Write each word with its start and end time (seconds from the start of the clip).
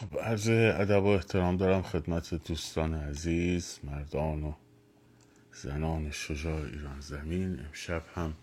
خب 0.00 0.18
عرض 0.18 0.48
ادب 0.48 1.02
و 1.02 1.06
احترام 1.06 1.56
دارم 1.56 1.82
خدمت 1.82 2.34
دوستان 2.34 2.94
عزیز 2.94 3.78
مردان 3.84 4.44
و 4.44 4.52
زنان 5.52 6.10
شجاع 6.10 6.62
ایران 6.64 7.00
زمین. 7.00 7.60
امشب 7.60 8.02
هم 8.14 8.34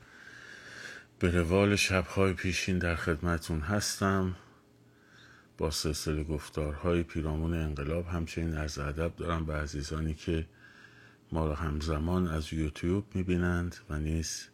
به 1.20 1.32
روال 1.32 1.76
شبهای 1.76 2.34
پیشین 2.34 2.78
در 2.78 2.96
خدمتون 2.96 3.60
هستم. 3.60 4.36
با 5.58 5.72
سلسله 5.72 6.24
گفتارهای 6.24 7.04
پیرامون 7.04 7.54
انقلاب 7.54 8.08
همچنین 8.08 8.54
عرض 8.54 8.80
ادب 8.80 9.16
دارم 9.16 9.46
به 9.46 9.54
عزیزانی 9.54 10.14
که 10.14 10.46
ما 11.32 11.48
را 11.48 11.56
همزمان 11.56 12.28
از 12.28 12.54
یوتیوب 12.54 13.06
می‌بینند 13.14 13.76
و 13.90 14.00
نیز 14.00 14.48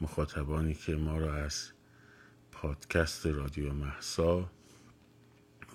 مخاطبانی 0.00 0.74
که 0.74 0.96
ما 0.96 1.18
را 1.18 1.34
از 1.34 1.70
پادکست 2.52 3.26
رادیو 3.26 3.72
محسا 3.72 4.50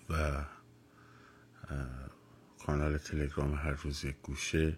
و 0.10 0.44
کانال 2.66 2.98
تلگرام 2.98 3.54
هر 3.54 3.72
روز 3.72 4.06
یک 4.06 4.16
گوشه 4.24 4.78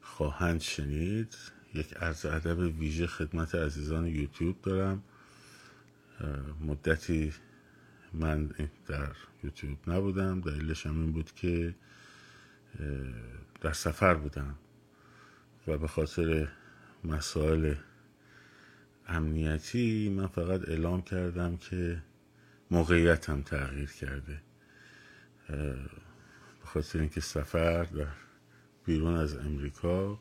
خواهند 0.00 0.60
شنید. 0.60 1.36
یک 1.74 1.96
عرض 1.96 2.26
ادب 2.26 2.58
ویژه 2.58 3.06
خدمت 3.06 3.54
عزیزان 3.54 4.06
یوتیوب 4.06 4.62
دارم. 4.62 5.02
مدتی 6.60 7.32
من 8.12 8.50
در 8.86 9.12
یوتیوب 9.44 9.90
نبودم. 9.90 10.40
دلیلش 10.40 10.86
هم 10.86 11.00
این 11.00 11.12
بود 11.12 11.32
که 11.34 11.74
در 13.60 13.72
سفر 13.72 14.14
بودم 14.14 14.54
و 15.66 15.78
به 15.78 15.88
خاطر 15.88 16.48
مسائل 17.04 17.74
امنیتی 19.08 20.08
من 20.08 20.26
فقط 20.26 20.68
اعلام 20.68 21.02
کردم 21.02 21.56
که 21.56 22.02
موقعیتم 22.70 23.42
تغییر 23.42 23.90
کرده. 23.90 24.42
خاطر 26.74 26.98
اینکه 27.00 27.20
سفر 27.20 27.84
در 27.84 28.06
بیرون 28.84 29.16
از 29.16 29.36
امریکا 29.36 30.18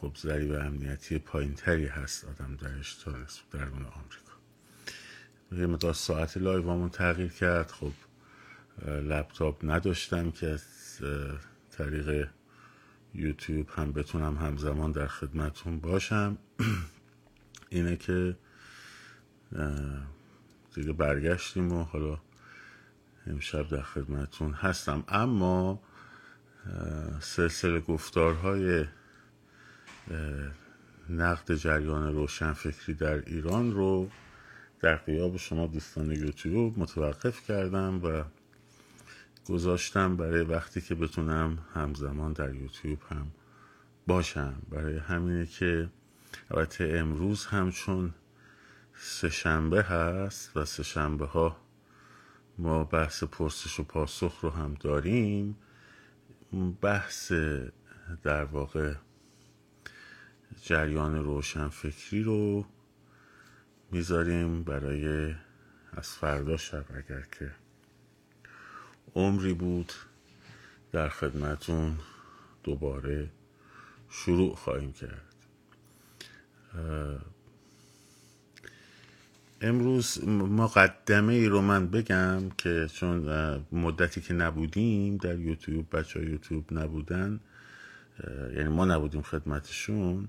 خب 0.00 0.12
ضریب 0.16 0.52
امنیتی 0.52 1.18
پایین 1.18 1.54
تری 1.54 1.86
هست 1.86 2.24
آدم 2.24 2.56
درش 2.56 2.94
تا 2.94 3.12
درون 3.52 3.86
آمریکا. 3.86 4.32
یه 5.52 5.66
مدار 5.66 5.92
ساعت 5.92 6.36
لایوامون 6.36 6.88
تغییر 6.88 7.28
کرد. 7.28 7.70
خب 7.70 7.92
لپتاپ 8.86 9.60
نداشتم 9.62 10.30
که 10.30 10.46
از 10.46 10.62
طریق 11.70 12.28
یوتیوب 13.14 13.68
هم 13.70 13.92
بتونم 13.92 14.36
همزمان 14.36 14.92
در 14.92 15.06
خدمتون 15.06 15.80
باشم. 15.80 16.38
اینه 17.70 17.96
که 17.96 18.36
دیگه 20.74 20.92
برگشتیم 20.92 21.72
و 21.72 21.84
حالا 21.84 22.18
امشب 23.26 23.68
در 23.68 23.82
خدمتون 23.82 24.52
هستم. 24.52 25.04
اما 25.08 25.80
سلسله 27.20 27.80
گفتارهای 27.80 28.84
نقد 31.10 31.54
جریان 31.54 32.14
روشنفکری 32.14 32.94
در 32.94 33.22
ایران 33.26 33.72
رو 33.72 34.10
در 34.80 34.96
قیاب 34.96 35.36
شما 35.36 35.66
دوستان 35.66 36.10
یوتیوب 36.10 36.78
متوقف 36.78 37.46
کردم 37.46 38.04
و 38.04 38.24
گذاشتم 39.48 40.16
برای 40.16 40.44
وقتی 40.44 40.80
که 40.80 40.94
بتونم 40.94 41.58
همزمان 41.74 42.32
در 42.32 42.54
یوتیوب 42.54 42.98
هم 43.10 43.30
باشم. 44.06 44.54
برای 44.70 44.98
همینه 44.98 45.46
که 45.46 45.88
البته 46.50 46.94
امروز 46.96 47.46
هم 47.46 47.70
چون 47.70 48.14
سهشنبه 48.96 49.82
هست 49.82 50.56
و 50.56 50.64
سهشنبه 50.64 51.26
ها 51.26 51.56
ما 52.58 52.84
بحث 52.84 53.24
پرسش 53.24 53.80
و 53.80 53.84
پاسخ 53.84 54.40
رو 54.40 54.50
هم 54.50 54.74
داریم. 54.74 55.56
بحث 56.80 57.32
در 58.22 58.44
واقع 58.44 58.94
جریان 60.62 61.24
روشنفکری 61.24 62.22
رو 62.22 62.66
می‌ذاریم 63.90 64.62
برای 64.64 65.34
از 65.92 66.08
فردا 66.08 66.56
شب. 66.56 66.84
اگر 66.94 67.26
که 67.38 67.50
عمری 69.14 69.54
بود 69.54 69.92
در 70.92 71.08
خدمتون 71.08 71.98
دوباره 72.62 73.30
شروع 74.08 74.54
خواهیم 74.54 74.92
کرد. 74.92 75.34
امروز 79.60 80.24
مقدمه 80.28 81.32
ای 81.32 81.46
رو 81.46 81.60
من 81.60 81.86
بگم 81.86 82.48
که 82.58 82.86
چون 82.92 83.26
مدتی 83.72 84.20
که 84.20 84.34
نبودیم 84.34 85.16
در 85.16 85.38
یوتیوب 85.38 85.96
بچه 85.96 86.20
های 86.20 86.28
یوتیوب 86.28 86.72
نبودن 86.72 87.40
یعنی 88.56 88.68
ما 88.68 88.84
نبودیم 88.84 89.22
خدمتشون 89.22 90.28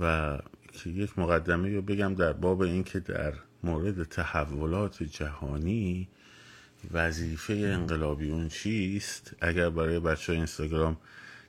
و 0.00 0.38
که 0.72 0.90
یک 0.90 1.18
مقدمه 1.18 1.74
رو 1.74 1.82
بگم 1.82 2.14
در 2.14 2.32
باب 2.32 2.60
اینکه 2.60 3.00
در 3.00 3.34
مورد 3.62 4.04
تحولات 4.04 5.02
جهانی 5.02 6.08
وظیفه 6.92 7.52
انقلابیون 7.52 8.48
چیست. 8.48 9.34
اگر 9.40 9.70
برای 9.70 10.00
بچه 10.00 10.32
های 10.32 10.36
اینستاگرام 10.36 10.96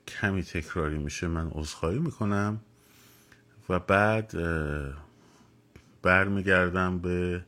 کمی 0.07 0.43
تکراری 0.43 0.97
میشه 0.97 1.27
من 1.27 1.49
عذرخواهی 1.51 1.99
می‌کنم. 1.99 2.59
و 3.69 3.79
بعد 3.79 4.35
برمیگردم 6.05 6.99
به 6.99 7.45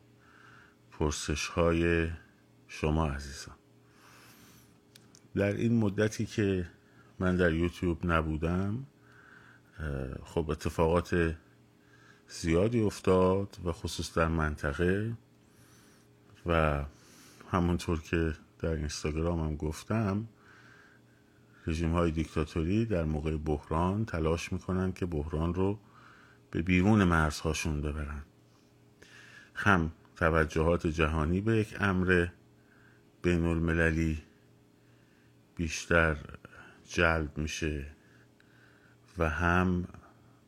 پرسش 0.91 1.47
های 1.47 2.09
شما 2.67 3.07
عزیزان. 3.07 3.55
در 5.35 5.53
این 5.53 5.79
مدتی 5.79 6.25
که 6.25 6.67
من 7.19 7.35
در 7.35 7.53
یوتیوب 7.53 8.05
نبودم 8.05 8.85
خب 10.23 10.49
اتفاقات 10.49 11.35
زیادی 12.27 12.81
افتاد 12.81 13.57
و 13.65 13.71
خصوص 13.71 14.17
در 14.17 14.27
منطقه 14.27 15.13
و 16.45 16.83
همونطور 17.51 18.01
که 18.01 18.33
در 18.59 18.71
اینستاگرام 18.71 19.39
هم 19.39 19.55
گفتم 19.55 20.27
رژیم 21.67 21.91
های 21.91 22.11
دیکتاتوری 22.11 22.85
در 22.85 23.03
موقع 23.03 23.37
بحران 23.37 24.05
تلاش 24.05 24.53
می‌کنن 24.53 24.91
که 24.91 25.05
بحران 25.05 25.53
رو 25.53 25.79
به 26.51 26.61
بیرون 26.61 27.03
مرزهاشون 27.03 27.81
ببرن. 27.81 28.23
هم 29.57 29.91
توجهات 30.15 30.87
جهانی 30.87 31.41
به 31.41 31.57
یک 31.57 31.75
امر 31.79 32.27
بین 33.21 33.45
المللی 33.45 34.23
بیشتر 35.55 36.17
جلب 36.89 37.37
میشه 37.37 37.85
و 39.17 39.29
هم 39.29 39.87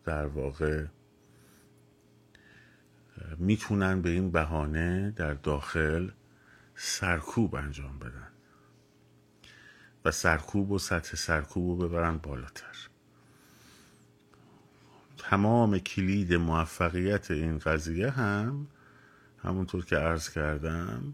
در 0.06 0.26
واقع 0.26 0.86
می‌تونن 3.38 4.02
به 4.02 4.10
این 4.10 4.32
بهانه 4.32 5.12
در 5.16 5.34
داخل 5.34 6.10
سرکوب 6.76 7.56
انجام 7.56 8.00
بدن 8.00 8.28
و 10.06 10.12
سرکوب 10.12 10.72
و 10.72 10.80
سطح 10.80 11.16
سرکوب 11.16 11.82
رو 11.82 11.88
ببرن 11.88 12.18
بالاتر. 12.18 12.90
تمام 15.18 15.80
کلید 15.80 16.34
موفقیت 16.34 17.32
این 17.32 17.58
قضیه 17.58 18.10
هم 18.10 18.68
همونطور 19.44 19.86
که 19.86 19.96
عرض 19.96 20.30
کردم 20.30 21.14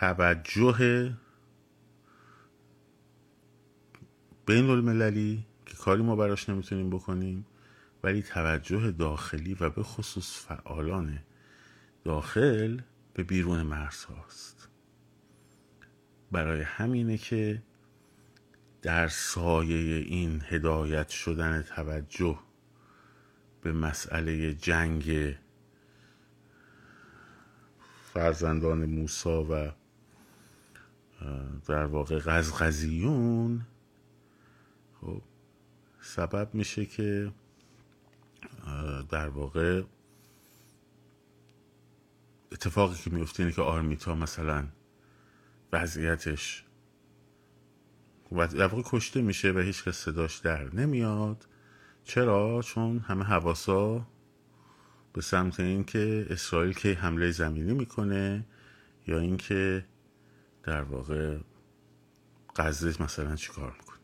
توجه 0.00 1.12
بین 4.46 4.70
المللی 4.70 5.46
که 5.66 5.76
کاری 5.76 6.02
ما 6.02 6.16
براش 6.16 6.48
نمی‌تونیم 6.48 6.90
بکنیم 6.90 7.46
ولی 8.02 8.22
توجه 8.22 8.90
داخلی 8.90 9.56
و 9.60 9.70
به 9.70 9.82
خصوص 9.82 10.46
فعالان 10.46 11.18
داخل 12.04 12.80
به 13.14 13.22
بیرون 13.22 13.62
مرز 13.62 14.04
هاست. 14.04 14.68
برای 16.32 16.60
همینه 16.60 17.18
که 17.18 17.62
در 18.82 19.08
سایه 19.08 19.96
این 20.06 20.42
هدایت 20.48 21.08
شدن 21.08 21.62
توجه 21.62 22.38
به 23.62 23.72
مسئله 23.72 24.54
جنگ 24.54 25.36
فرزندان 28.14 28.84
موسا 28.86 29.44
و 29.44 29.72
در 31.66 31.84
واقع 31.84 32.18
غزغزیون 32.18 33.66
خب 35.00 35.22
سبب 36.00 36.54
میشه 36.54 36.86
که 36.86 37.32
در 39.08 39.28
واقع 39.28 39.82
اتفاقی 42.52 42.96
که 42.96 43.10
میفته 43.10 43.42
اینه 43.42 43.54
که 43.54 43.62
آرمیتا 43.62 44.14
مثلا 44.14 44.68
وضعیتش 45.72 46.64
در 48.30 48.66
واقع 48.66 48.82
کشته 48.84 49.22
میشه 49.22 49.52
و 49.52 49.58
هیچ 49.58 49.84
کس 49.84 49.96
صداش 49.96 50.38
در 50.38 50.74
نمیاد 50.74 51.46
چرا؟ 52.04 52.62
چون 52.62 52.98
همه 52.98 53.24
حواسا 53.24 54.06
به 55.18 55.22
سمت 55.22 55.60
اینکه 55.60 56.26
اسرائیل 56.30 56.72
که 56.72 56.94
حمله 56.94 57.30
زمینی 57.30 57.72
می‌کنه 57.72 58.44
یا 59.06 59.18
اینکه 59.18 59.84
در 60.62 60.82
واقع 60.82 61.38
غزه 62.56 63.02
مثلا 63.02 63.36
چیکار 63.36 63.72
می‌کنه. 63.78 63.98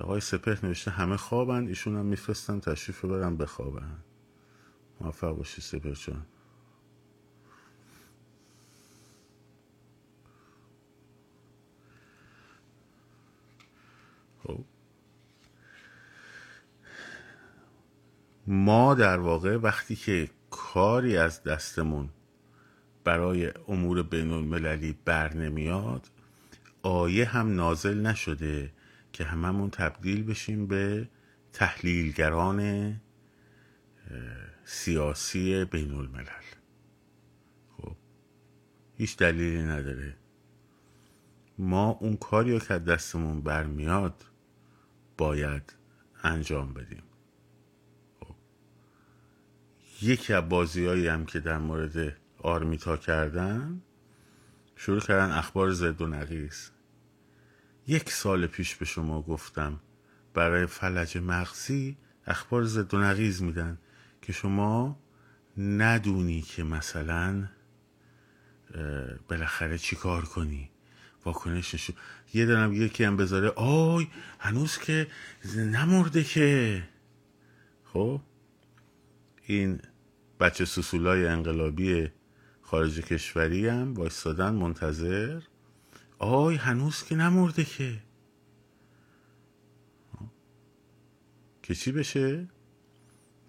آقای 0.00 0.20
سپهر 0.20 0.66
نوشته 0.66 0.90
همه 0.90 1.16
خوابن 1.16 1.66
ایشون 1.66 1.96
هم 1.96 2.06
میفرستن 2.06 2.60
تشریف 2.60 3.00
رو 3.00 3.08
برن 3.08 3.36
بخوابن. 3.36 3.96
موفق 5.00 5.30
باشی 5.30 5.60
سپهر 5.60 5.94
جان. 5.94 6.26
خب. 14.42 14.64
ما 18.46 18.94
در 18.94 19.18
واقع 19.18 19.56
وقتی 19.56 19.96
که 19.96 20.30
کاری 20.50 21.16
از 21.16 21.42
دستمون 21.42 22.08
برای 23.04 23.52
امور 23.68 24.02
بین 24.02 24.32
المللی 24.32 24.98
بر 25.04 25.34
نمیاد 25.34 26.10
آیه 26.82 27.24
هم 27.24 27.54
نازل 27.54 28.06
نشده 28.06 28.72
که 29.12 29.24
هممون 29.24 29.70
تبدیل 29.70 30.24
بشیم 30.24 30.66
به 30.66 31.08
تحلیلگران 31.52 32.92
سیاسی 34.64 35.64
بین 35.64 35.94
الملل 35.94 36.26
خب 37.76 37.96
هیچ 38.98 39.16
دلیلی 39.16 39.62
نداره 39.62 40.16
ما 41.58 41.90
اون 42.00 42.16
کاری 42.16 42.60
که 42.60 42.78
دستمون 42.78 43.40
برمیاد 43.40 44.24
باید 45.18 45.74
انجام 46.22 46.72
بدیم. 46.72 47.02
یکی 50.02 50.32
از 50.32 50.48
بازیهایی 50.48 51.08
هم 51.08 51.26
که 51.26 51.40
در 51.40 51.58
مورد 51.58 52.16
آرمیتا 52.38 52.96
کردن 52.96 53.82
شروع 54.76 55.00
کردن 55.00 55.30
اخبار 55.30 55.70
زد 55.70 56.02
و 56.02 56.06
نقیز 56.06 56.70
یک 57.86 58.10
سال 58.10 58.46
پیش 58.46 58.74
به 58.74 58.84
شما 58.84 59.22
گفتم 59.22 59.80
برای 60.34 60.66
فلج 60.66 61.18
مغزی 61.18 61.96
اخبار 62.26 62.64
زد 62.64 62.94
و 62.94 62.98
نقیز 62.98 63.42
میدن 63.42 63.78
که 64.22 64.32
شما 64.32 64.98
ندونی 65.58 66.42
که 66.42 66.64
مثلا 66.64 67.48
بالاخره 69.28 69.78
چی 69.78 69.96
کار 69.96 70.24
کنی. 70.24 70.70
واکنش 71.24 71.74
نشو 71.74 71.92
یه 72.34 72.46
دارم 72.46 72.72
یکی 72.72 73.04
هم 73.04 73.16
بذاره 73.16 73.48
آی 73.48 74.08
هنوز 74.38 74.78
که 74.78 75.06
نمرده 75.56 76.24
که. 76.24 76.82
خب؟ 77.84 78.20
این 79.46 79.80
بچه 80.40 80.64
سسولای 80.64 81.26
انقلابی 81.26 82.08
خارج 82.62 83.00
کشوری 83.00 83.68
هم 83.68 83.94
وایستادن 83.94 84.54
منتظر؟ 84.54 85.42
آی 86.18 86.56
هنوز 86.56 87.04
که 87.04 87.14
نمرده 87.14 87.64
که. 87.64 88.02
که 91.62 91.74
چی 91.74 91.92
بشه؟ 91.92 92.48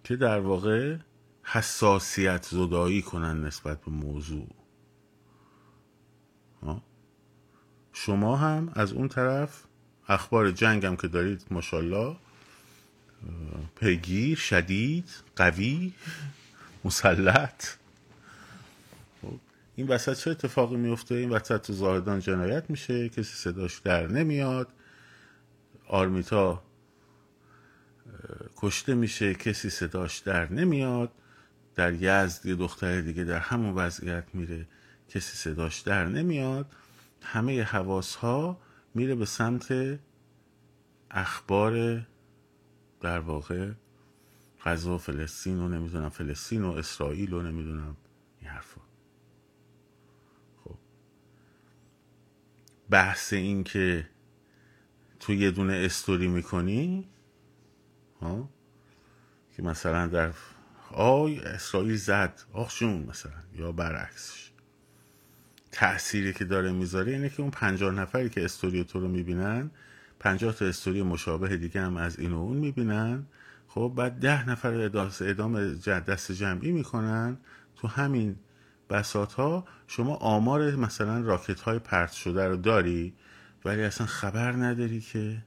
که 0.03 0.15
در 0.15 0.39
واقع 0.39 0.97
حساسیت 1.43 2.43
زدایی 2.43 3.01
کنن 3.01 3.45
نسبت 3.45 3.81
به 3.81 3.91
موضوع. 3.91 4.47
شما 7.93 8.35
هم 8.35 8.71
از 8.73 8.93
اون 8.93 9.07
طرف 9.07 9.63
اخبار 10.07 10.51
جنگ 10.51 10.85
هم 10.85 10.95
که 10.95 11.07
دارید 11.07 11.45
ماشاءالله 11.51 12.17
پیگیر 13.75 14.37
شدید 14.37 15.09
قوی 15.35 15.93
مسلط. 16.85 17.65
خب، 19.21 19.39
این 19.75 19.87
وسط 19.87 20.17
چه 20.17 20.31
اتفاقی 20.31 20.75
میفته؟ 20.75 21.15
این 21.15 21.29
وسط 21.29 21.61
تو 21.61 21.73
زاهدان 21.73 22.19
جنایت 22.19 22.69
میشه 22.69 23.09
کسی 23.09 23.23
صداش 23.23 23.79
در 23.79 24.07
نمیاد. 24.07 24.67
آرمیتا 25.87 26.63
کشته 28.55 28.95
میشه 28.95 29.33
کسی 29.33 29.69
صداش 29.69 30.17
در 30.17 30.53
نمیاد. 30.53 31.11
در 31.75 31.93
یزد 31.93 32.45
یه 32.45 32.55
دختر 32.55 33.01
دیگه 33.01 33.23
در 33.23 33.39
همون 33.39 33.75
وضعیت 33.75 34.23
میره 34.33 34.67
کسی 35.09 35.37
صداش 35.37 35.79
در 35.79 36.05
نمیاد. 36.05 36.65
همه 37.21 37.63
حواس 37.63 38.15
ها 38.15 38.57
میره 38.93 39.15
به 39.15 39.25
سمت 39.25 39.99
اخبار 41.11 42.05
در 43.01 43.19
واقع 43.19 43.71
غزه 44.63 44.89
و 44.89 44.97
فلسطین 44.97 45.59
و 45.59 45.67
نمی‌دونم 45.67 46.09
فلسطین 46.09 46.63
و 46.63 46.71
اسرائیل 46.71 47.33
و 47.33 47.41
نمی‌دونم 47.41 47.97
این 48.41 48.49
حرفا. 48.49 48.81
خب. 50.63 50.77
بحث 52.89 53.33
این 53.33 53.63
که 53.63 54.09
تو 55.19 55.33
یه 55.33 55.51
دونه 55.51 55.73
استوری 55.73 56.27
می‌کنی 56.27 57.07
ها؟ 58.21 58.49
که 59.55 59.63
مثلا 59.63 60.07
در 60.07 60.33
آی 60.91 61.39
اسرائیل 61.39 61.95
زد 61.95 62.41
آخ 62.53 62.75
جون 62.75 63.03
مثلا 63.03 63.43
یا 63.53 63.71
برعکسش. 63.71 64.51
تأثیری 65.71 66.33
که 66.33 66.45
داره 66.45 66.71
می‌ذاره 66.71 67.11
اینه 67.11 67.29
که 67.29 67.41
اون 67.41 67.51
پنجاه 67.51 67.93
نفری 67.93 68.29
که 68.29 68.45
استوری 68.45 68.83
تو 68.83 68.99
رو 68.99 69.07
می‌بینن 69.07 69.71
پنجاه 70.19 70.53
تا 70.53 70.65
استوری 70.65 71.03
مشابه 71.03 71.57
دیگه 71.57 71.81
هم 71.81 71.97
از 71.97 72.19
این 72.19 72.33
و 72.33 72.37
اون 72.37 72.57
می‌بینن. 72.57 73.25
خب 73.67 73.93
بعد 73.95 74.11
ده 74.11 74.49
نفر 74.49 74.73
ادام 75.21 75.73
دست 75.87 76.31
جمعی 76.31 76.71
می‌کنن. 76.71 77.37
تو 77.75 77.87
همین 77.87 78.35
بسات 78.89 79.33
ها 79.33 79.65
شما 79.87 80.15
آمار 80.15 80.75
مثلا 80.75 81.21
راکت 81.21 81.59
های 81.59 81.79
پرت 81.79 82.11
شده 82.11 82.47
رو 82.47 82.55
داری 82.55 83.13
ولی 83.65 83.83
اصلا 83.83 84.07
خبر 84.07 84.51
نداری 84.51 85.01
که 85.01 85.43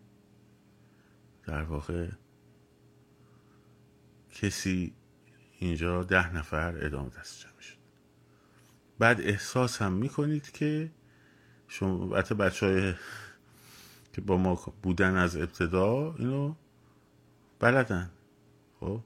در 1.46 1.62
واقع 1.62 2.08
کسی 4.30 4.94
اینجا 5.58 6.02
ده 6.02 6.36
نفر 6.36 6.84
ادامه 6.84 7.10
دست 7.20 7.40
جمع 7.40 7.60
شد. 7.60 7.76
بعد 8.98 9.20
احساس 9.20 9.82
هم 9.82 9.92
می‌کنید 9.92 10.50
که 10.50 10.90
شما 11.68 12.06
بچه 12.34 12.66
های 12.66 12.94
که 14.12 14.20
با 14.20 14.36
ما 14.36 14.54
بودن 14.82 15.16
از 15.16 15.36
ابتدا 15.36 16.14
اینو 16.18 16.54
بلدن. 17.58 18.10
خب؟ 18.80 19.00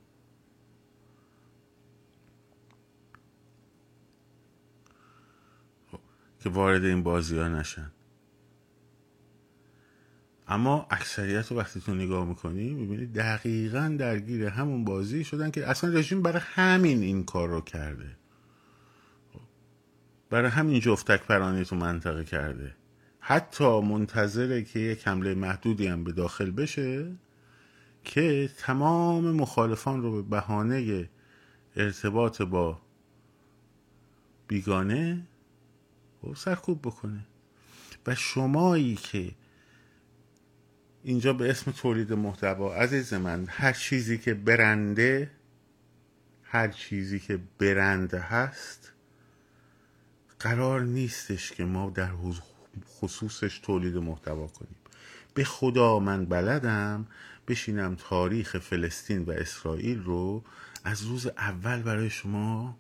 که 6.41 6.51
وارد 6.51 6.85
این 6.85 7.03
بازی 7.03 7.39
ها 7.39 7.49
نشن. 7.49 7.91
اما 10.49 10.87
اکثریت 10.91 11.51
رو 11.51 11.59
وقتی 11.59 11.81
تو 11.81 11.95
نگاه 11.95 12.25
می‌کنی 12.25 12.75
می‌بینی 12.75 13.07
دقیقا 13.07 13.97
درگیر 13.99 14.47
همون 14.47 14.85
بازی 14.85 15.25
شدن 15.25 15.51
که 15.51 15.71
اصلا 15.71 15.91
رژیم 15.91 16.23
برای 16.23 16.43
همین 16.45 17.03
این 17.03 17.25
کار 17.25 17.49
رو 17.49 17.61
کرده. 17.61 18.17
برای 20.31 20.51
همین 20.51 20.81
جفتک 20.81 21.23
پرانی 21.23 21.65
تو 21.65 21.77
منطقه 21.77 22.25
کرده. 22.25 22.75
حتی 23.27 23.81
منتظره 23.81 24.63
که 24.63 24.79
یک 24.79 25.09
حمله 25.09 25.35
محدودی 25.35 25.87
هم 25.87 26.05
به 26.05 26.13
داخل 26.13 26.51
بشه 26.51 27.13
که 28.05 28.51
تمام 28.59 29.31
مخالفان 29.31 30.03
رو 30.03 30.23
به 30.23 30.23
بهانه 30.23 31.09
ارتباط 31.77 32.43
با 32.43 32.81
بیگانه 34.49 35.27
سرکوب 36.37 36.83
بکنه. 36.83 37.27
و 38.07 38.15
شمایی 38.15 38.95
که 38.95 39.31
اینجا 41.03 41.33
به 41.33 41.51
اسم 41.51 41.71
تولید 41.71 42.13
محتوا 42.13 42.75
عزیز 42.75 43.15
من 43.15 43.47
هر 43.49 43.73
چیزی 43.73 44.19
که 44.19 44.35
برنده 44.35 45.31
هر 46.43 46.69
چیزی 46.69 47.21
که 47.21 47.41
برنده 47.59 48.19
هست 48.19 48.93
قرار 50.41 50.81
نیستش 50.81 51.53
که 51.53 51.65
ما 51.65 51.91
در 51.91 52.11
خصوصش 52.89 53.59
تولید 53.59 53.97
محتوا 53.97 54.47
کنیم. 54.47 54.77
به 55.35 55.45
خدا 55.45 55.99
من 55.99 56.25
بلدم 56.25 57.07
بشینم 57.49 57.95
تاریخ 57.95 58.59
فلسطین 58.59 59.23
و 59.23 59.31
اسرائیل 59.31 60.03
رو 60.03 60.45
از 60.85 61.03
روز 61.03 61.27
اول 61.27 61.83
برای 61.83 62.11
شما 62.11 62.79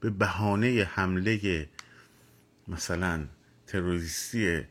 به 0.00 0.10
بهانه 0.10 0.90
حمله 0.94 1.68
مثلا 2.68 3.26
تروریستی 3.66 4.62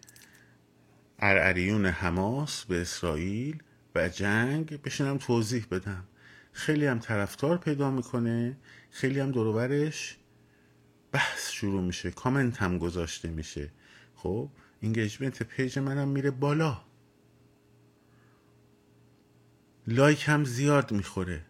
ارعریون 1.19 1.85
حماس 1.85 2.65
به 2.65 2.81
اسرائیل 2.81 3.63
و 3.95 4.09
جنگ 4.09 4.81
بشینم 4.81 5.17
توضیح 5.17 5.65
بدم. 5.71 6.03
خیلی 6.51 6.85
هم 6.85 6.99
طرفدار 6.99 7.57
پیدا 7.57 7.91
می‌کنه 7.91 8.57
خیلی 8.91 9.19
هم 9.19 9.31
دروبرش 9.31 10.17
بحث 11.11 11.51
شروع 11.51 11.81
میشه 11.81 12.11
کامنت 12.11 12.61
هم 12.61 12.77
گذاشته 12.77 13.29
میشه. 13.29 13.69
خب 14.17 14.49
engagement 14.79 15.43
page 15.43 15.79
منم 15.79 16.07
میره 16.07 16.31
بالا. 16.31 16.81
لایک 19.87 20.23
هم 20.27 20.43
زیاد 20.43 20.91
می‌خوره. 20.91 21.45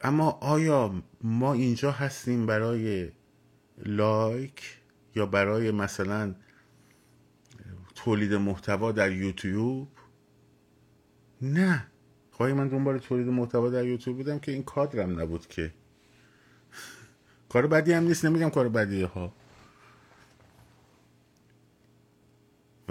اما 0.00 0.30
آیا 0.30 1.02
ما 1.22 1.52
اینجا 1.52 1.90
هستیم 1.90 2.46
برای 2.46 3.10
لایک 3.78 4.80
یا 5.14 5.26
برای 5.26 5.70
مثلا 5.70 6.34
تولید 7.94 8.34
محتوا 8.34 8.92
در 8.92 9.12
یوتیوب؟ 9.12 9.88
نه. 11.42 11.86
خواهی 12.30 12.52
من 12.52 12.68
دنبال 12.68 12.98
تولید 12.98 13.26
محتوا 13.26 13.70
در 13.70 13.84
یوتیوب 13.84 14.16
بودم 14.16 14.38
که 14.38 14.52
این 14.52 14.62
کارم 14.62 15.20
نبود 15.20 15.46
که. 15.46 15.74
کار 17.52 17.66
بدی 17.66 17.92
هم 17.92 18.04
نیست 18.04 18.24
نمیگم 18.24 18.50
کار 18.50 18.68
بدیه 18.68 19.06
ها. 19.06 19.32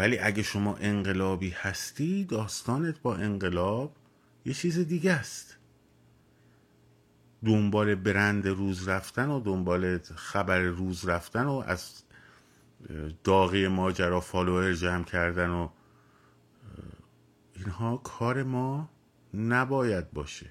ولی 0.02 0.20
اگه 0.20 0.44
شما 0.44 0.76
انقلابی 0.76 1.50
هستی 1.50 2.26
داستانت 2.26 3.02
با 3.02 3.16
انقلاب 3.16 3.96
یه 4.46 4.54
چیز 4.54 4.80
دیگه 4.80 5.12
است. 5.12 5.58
دنبال 7.46 7.96
برند 7.96 8.48
روز 8.48 8.88
رفتن 8.88 9.30
و 9.30 9.40
دنبال 9.40 9.98
خبر 10.16 10.60
روز 10.60 11.10
رفتن 11.10 11.46
و 11.46 11.64
از 11.68 12.04
داغی 13.24 13.68
ماجرا 13.68 14.20
فالوور 14.20 14.74
جمع 14.74 15.04
کردن 15.04 15.50
و 15.50 15.70
اینها 17.56 17.98
کار 17.98 18.44
ما 18.44 18.90
نباید 19.34 20.12
باشه. 20.12 20.50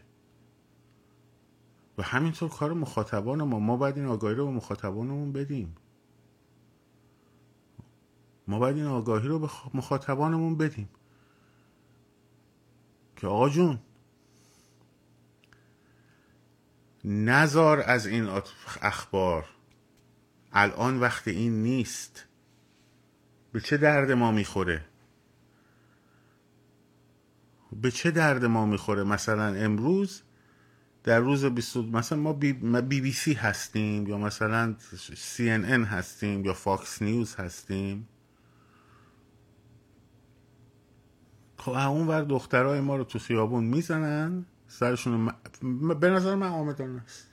و 1.99 2.03
همینطور 2.03 2.49
کار 2.49 2.73
مخاطبان 2.73 3.43
ما. 3.43 3.59
ما 3.59 3.77
باید 3.77 3.97
این 3.97 4.07
آگاهی 4.07 4.35
رو 4.35 4.47
به 4.47 4.53
مخاطبانمون 4.53 5.33
بدیم. 5.33 5.77
ما 8.51 8.59
باید 8.59 8.77
این 8.77 8.87
آگاهی 8.87 9.29
رو 9.29 9.39
به 9.39 9.49
مخاطبانمون 9.75 10.57
بدیم. 10.57 10.89
که 13.17 13.27
آقا 13.27 13.49
جون 13.49 13.79
نزار 17.05 17.81
از 17.81 18.07
این 18.07 18.29
اخبار. 18.83 19.45
الان 20.53 21.01
وقت 21.01 21.29
این 21.29 21.63
نیست 21.63 22.27
به 23.53 23.61
چه 23.61 23.77
درد 23.77 24.13
ما 24.13 24.33
می‌خوره؟ 24.33 24.85
به 27.73 27.91
چه 27.91 28.11
درد 28.11 28.45
ما 28.45 28.67
می‌خوره؟ 28.67 29.05
مثلا 29.05 29.55
امروز 29.55 30.23
در 31.05 31.19
روز 31.19 31.45
20 31.45 31.77
مثلا 31.77 32.19
ما 32.19 32.33
بی, 32.33 32.53
بی, 32.53 33.01
بی 33.01 33.13
سی 33.13 33.33
هستیم 33.33 34.07
یا 34.07 34.19
مثلا 34.19 34.75
سی 35.17 35.51
ان 35.51 35.65
ان 35.65 35.85
هستیم 35.85 36.45
یا 36.45 36.55
فاکس 36.55 37.03
نیوز 37.03 37.35
هستیم. 37.35 38.09
خب 41.61 41.71
اون 41.71 42.07
ور 42.07 42.23
دخترای 42.23 42.81
ما 42.81 42.97
رو 42.97 43.05
تو 43.05 43.19
خیابون 43.19 43.65
می‌زنن 43.65 44.47
سرشون 44.69 45.33
م... 45.63 45.95
به 45.95 46.11
نظر 46.11 46.35
من 46.35 46.49
عمدا 46.49 46.97
است 46.97 47.27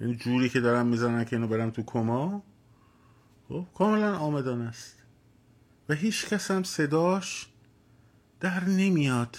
یعنی 0.00 0.16
جوری 0.16 0.48
که 0.48 0.60
دارن 0.60 0.86
می‌زنن 0.86 1.24
که 1.24 1.36
این 1.36 1.48
بره 1.48 1.70
تو 1.70 1.82
کما 1.82 2.42
خب 3.48 3.66
کاملا 3.74 4.16
عمدا 4.16 4.62
است 4.62 5.02
و 5.88 5.94
هیچ 5.94 6.28
کس 6.28 6.50
هم 6.50 6.62
صداش 6.62 7.48
در 8.40 8.64
نمیاد. 8.64 9.38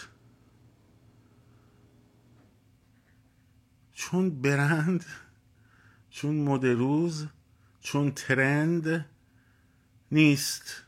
چون 3.93 4.41
برند 4.41 5.05
چون 6.10 6.36
مد 6.36 6.65
روز 6.65 7.27
چون 7.81 8.12
ترند 8.12 9.05
نیست. 10.12 10.82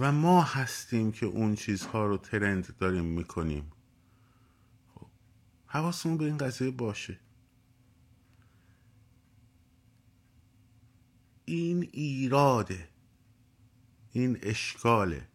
و 0.00 0.12
ما 0.12 0.42
هستیم 0.42 1.12
که 1.12 1.26
اون 1.26 1.54
چیزها 1.54 2.06
رو 2.06 2.16
ترند 2.16 2.76
داریم 2.78 3.04
می‌کنیم. 3.04 3.72
حواسمون 5.66 6.16
به 6.16 6.24
این 6.24 6.38
قضیه 6.38 6.70
باشه. 6.70 7.20
این 11.44 11.88
ایراده. 11.92 12.88
این 14.12 14.38
اشکاله. 14.42 15.28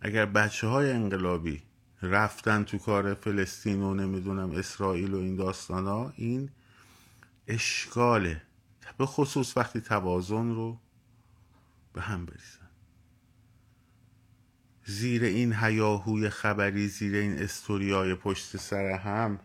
اگر 0.00 0.26
بچه 0.26 0.66
های 0.66 0.92
انقلابی 0.92 1.62
رفتن 2.02 2.64
تو 2.64 2.78
کار 2.78 3.14
فلسطین 3.14 3.82
و 3.82 3.94
نمی‌دونم 3.94 4.50
اسرائیل 4.50 5.14
و 5.14 5.18
این 5.18 5.36
داستان 5.36 5.86
ها 5.86 6.12
این 6.16 6.50
اشکاله. 7.46 8.42
به 8.98 9.06
خصوص 9.06 9.56
وقتی 9.56 9.80
توازن 9.80 10.54
رو 10.54 10.78
به 11.92 12.00
هم 12.00 12.26
بریزن 12.26 12.59
زیر 14.90 15.24
این 15.24 15.52
هیاهوی 15.52 16.30
خبری 16.30 16.88
زیر 16.88 17.16
این 17.16 17.38
استوریای 17.38 18.14
پشت 18.14 18.56
سر 18.56 18.84
هم. 18.84 19.38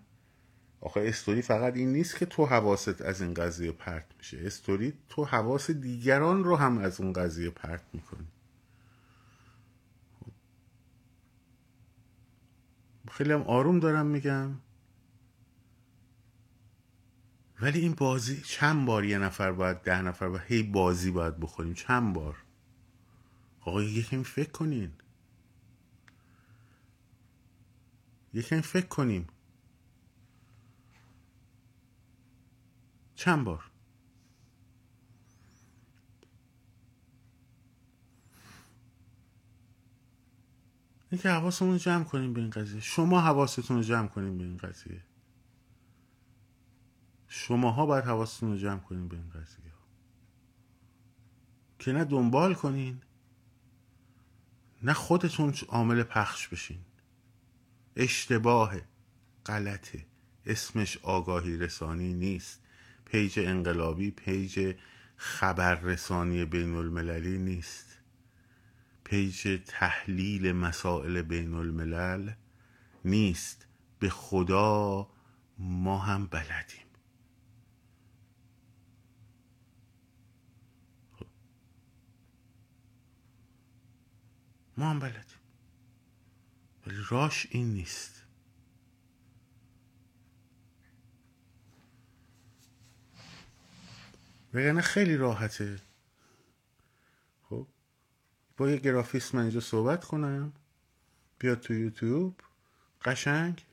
آخه 0.81 0.99
استوری 0.99 1.41
فقط 1.41 1.75
این 1.75 1.91
نیست 1.93 2.17
که 2.17 2.25
تو 2.25 2.45
حواست 2.45 3.01
از 3.01 3.21
این 3.21 3.33
قضیه 3.33 3.71
پرت 3.71 4.05
میشه. 4.17 4.37
استوری 4.45 4.93
تو 5.09 5.25
حواس 5.25 5.71
دیگران 5.71 6.43
رو 6.43 6.55
هم 6.55 6.77
از 6.77 7.01
اون 7.01 7.13
قضیه 7.13 7.49
پرت 7.49 7.83
می‌کنی 7.93 8.27
خیلی 13.11 13.33
هم 13.33 13.41
آروم 13.41 13.79
دارم 13.79 14.05
میگم. 14.05 14.51
ولی 17.61 17.79
این 17.79 17.93
بازی 17.93 18.41
چند 18.41 18.85
بار 18.85 19.05
یه 19.05 19.17
نفر 19.17 19.51
باید 19.51 19.77
ده 19.77 20.01
نفر 20.01 20.25
و 20.25 20.37
هی 20.37 20.63
بازی 20.63 21.11
باید 21.11 21.39
بخوریم. 21.39 21.73
چند 21.73 22.13
بار؟ 22.13 22.37
آقا 23.61 23.83
یکم 23.83 24.23
فکر 24.23 24.51
کنین. 24.51 24.91
یکم 28.35 28.61
فکر 28.61 28.87
کنیم. 28.87 29.27
چند 33.15 33.45
بار؟ 33.45 33.71
اینکه 41.11 41.29
حواسمون 41.29 41.71
رو 41.71 41.77
جمع 41.77 42.03
کنیم 42.03 42.33
به 42.33 42.41
این 42.41 42.49
قضیه. 42.49 42.81
شما 42.81 43.21
حواستون 43.21 43.77
رو 43.77 43.83
جمع 43.83 44.07
کنیم 44.07 44.37
به 44.37 44.43
این 44.43 44.57
قضیه. 44.57 45.01
شماها 47.27 47.85
باید 47.85 48.05
حواستون 48.05 48.51
رو 48.51 48.57
جمع 48.57 48.79
کنیم 48.79 49.07
به 49.07 49.15
این 49.15 49.29
قضیه. 49.29 49.73
که 51.79 51.91
نه 51.91 52.03
دنبال 52.03 52.53
کنین 52.53 53.01
نه 54.83 54.93
خودتون 54.93 55.53
عامل 55.69 56.03
پخش 56.03 56.47
بشین. 56.47 56.79
اشتباه 57.95 58.75
غلطه 59.45 60.05
اسمش 60.45 60.97
آگاهی 60.97 61.57
رسانی 61.57 62.13
نیست. 62.13 62.61
page 63.05 63.39
انقلابی 63.39 64.11
page 64.11 64.75
خبررسانی 65.17 66.45
بین 66.45 66.75
المللی 66.75 67.37
نیست. 67.37 67.97
page 69.03 69.61
تحلیل 69.67 70.51
مسائل 70.51 71.21
بین 71.21 71.53
الملل 71.53 72.31
نیست. 73.05 73.67
به 73.99 74.09
خدا 74.09 75.09
ما 75.57 75.97
هم 75.97 76.25
بلدیم. 76.25 76.85
ما 84.77 84.89
هم 84.89 84.99
بلدیم. 84.99 85.34
ولی 86.87 86.97
راش 87.09 87.47
این 87.49 87.73
نیست. 87.73 88.23
وگرنه 94.53 94.81
خیلی 94.81 95.17
راحته. 95.17 95.79
خب 97.43 97.67
با 98.57 98.69
یه 98.69 98.77
گرافیست 98.77 99.35
من 99.35 99.41
اینجا 99.41 99.59
صحبت 99.59 100.05
کنم. 100.05 100.53
بیاد 101.39 101.59
تو 101.59 101.73
یوتیوب. 101.73 102.41
قشنگ. 103.01 103.65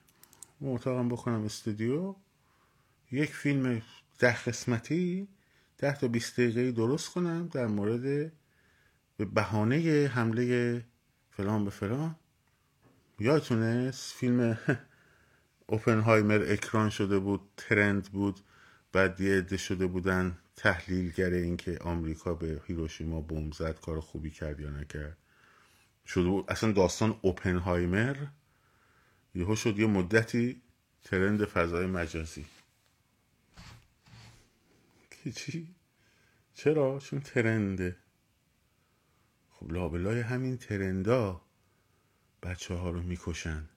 اتاقم 0.62 1.08
بکنم 1.08 1.44
استودیو. 1.44 2.14
یک 3.12 3.34
فیلم 3.34 3.82
ده 4.18 4.42
قسمتی. 4.42 5.28
ده 5.78 5.96
تا 5.96 6.08
بیست 6.08 6.40
دقیقه 6.40 6.72
درست 6.72 7.10
کنم 7.10 7.48
در 7.48 7.66
مورد 7.66 8.32
به 9.16 9.24
بهانه 9.24 10.10
حمله 10.14 10.84
فلان 11.30 11.64
به 11.64 11.70
فلان. 11.70 12.16
یادتونه 13.22 13.90
فیلم 13.90 14.58
اوپنهایمر 15.66 16.44
اکران 16.48 16.90
شده 16.90 17.18
بود 17.18 17.40
ترند 17.56 18.08
بود 18.12 18.40
بعد 18.92 19.20
یه 19.20 19.38
عده 19.38 19.56
شده 19.56 19.86
بودن 19.86 20.38
تحلیلگر 20.56 21.30
این 21.30 21.56
که 21.56 21.78
آمریکا 21.80 22.34
به 22.34 22.60
هیروشیما 22.66 23.20
بمب 23.20 23.52
زد 23.52 23.80
کار 23.80 24.00
خوبی 24.00 24.30
کرد 24.30 24.60
یا 24.60 24.70
نکرد 24.70 25.16
شده 26.06 26.28
بود 26.28 26.44
اصلا 26.48 26.72
داستان 26.72 27.18
اوپنهایمر 27.22 28.16
یهو 29.34 29.56
شد 29.56 29.78
یه 29.78 29.86
مدتی 29.86 30.62
ترند 31.04 31.44
فضای 31.44 31.86
مجازی 31.86 32.46
چی؟ 35.36 35.74
چرا؟ 36.54 36.98
چون 36.98 37.20
ترنده 37.20 37.96
خب 39.50 39.72
لابلای 39.72 40.20
همین 40.20 40.56
ترندا 40.56 41.40
بچه 42.42 42.74
ها 42.74 42.90
رو 42.90 43.02
می‌کشن. 43.02 43.68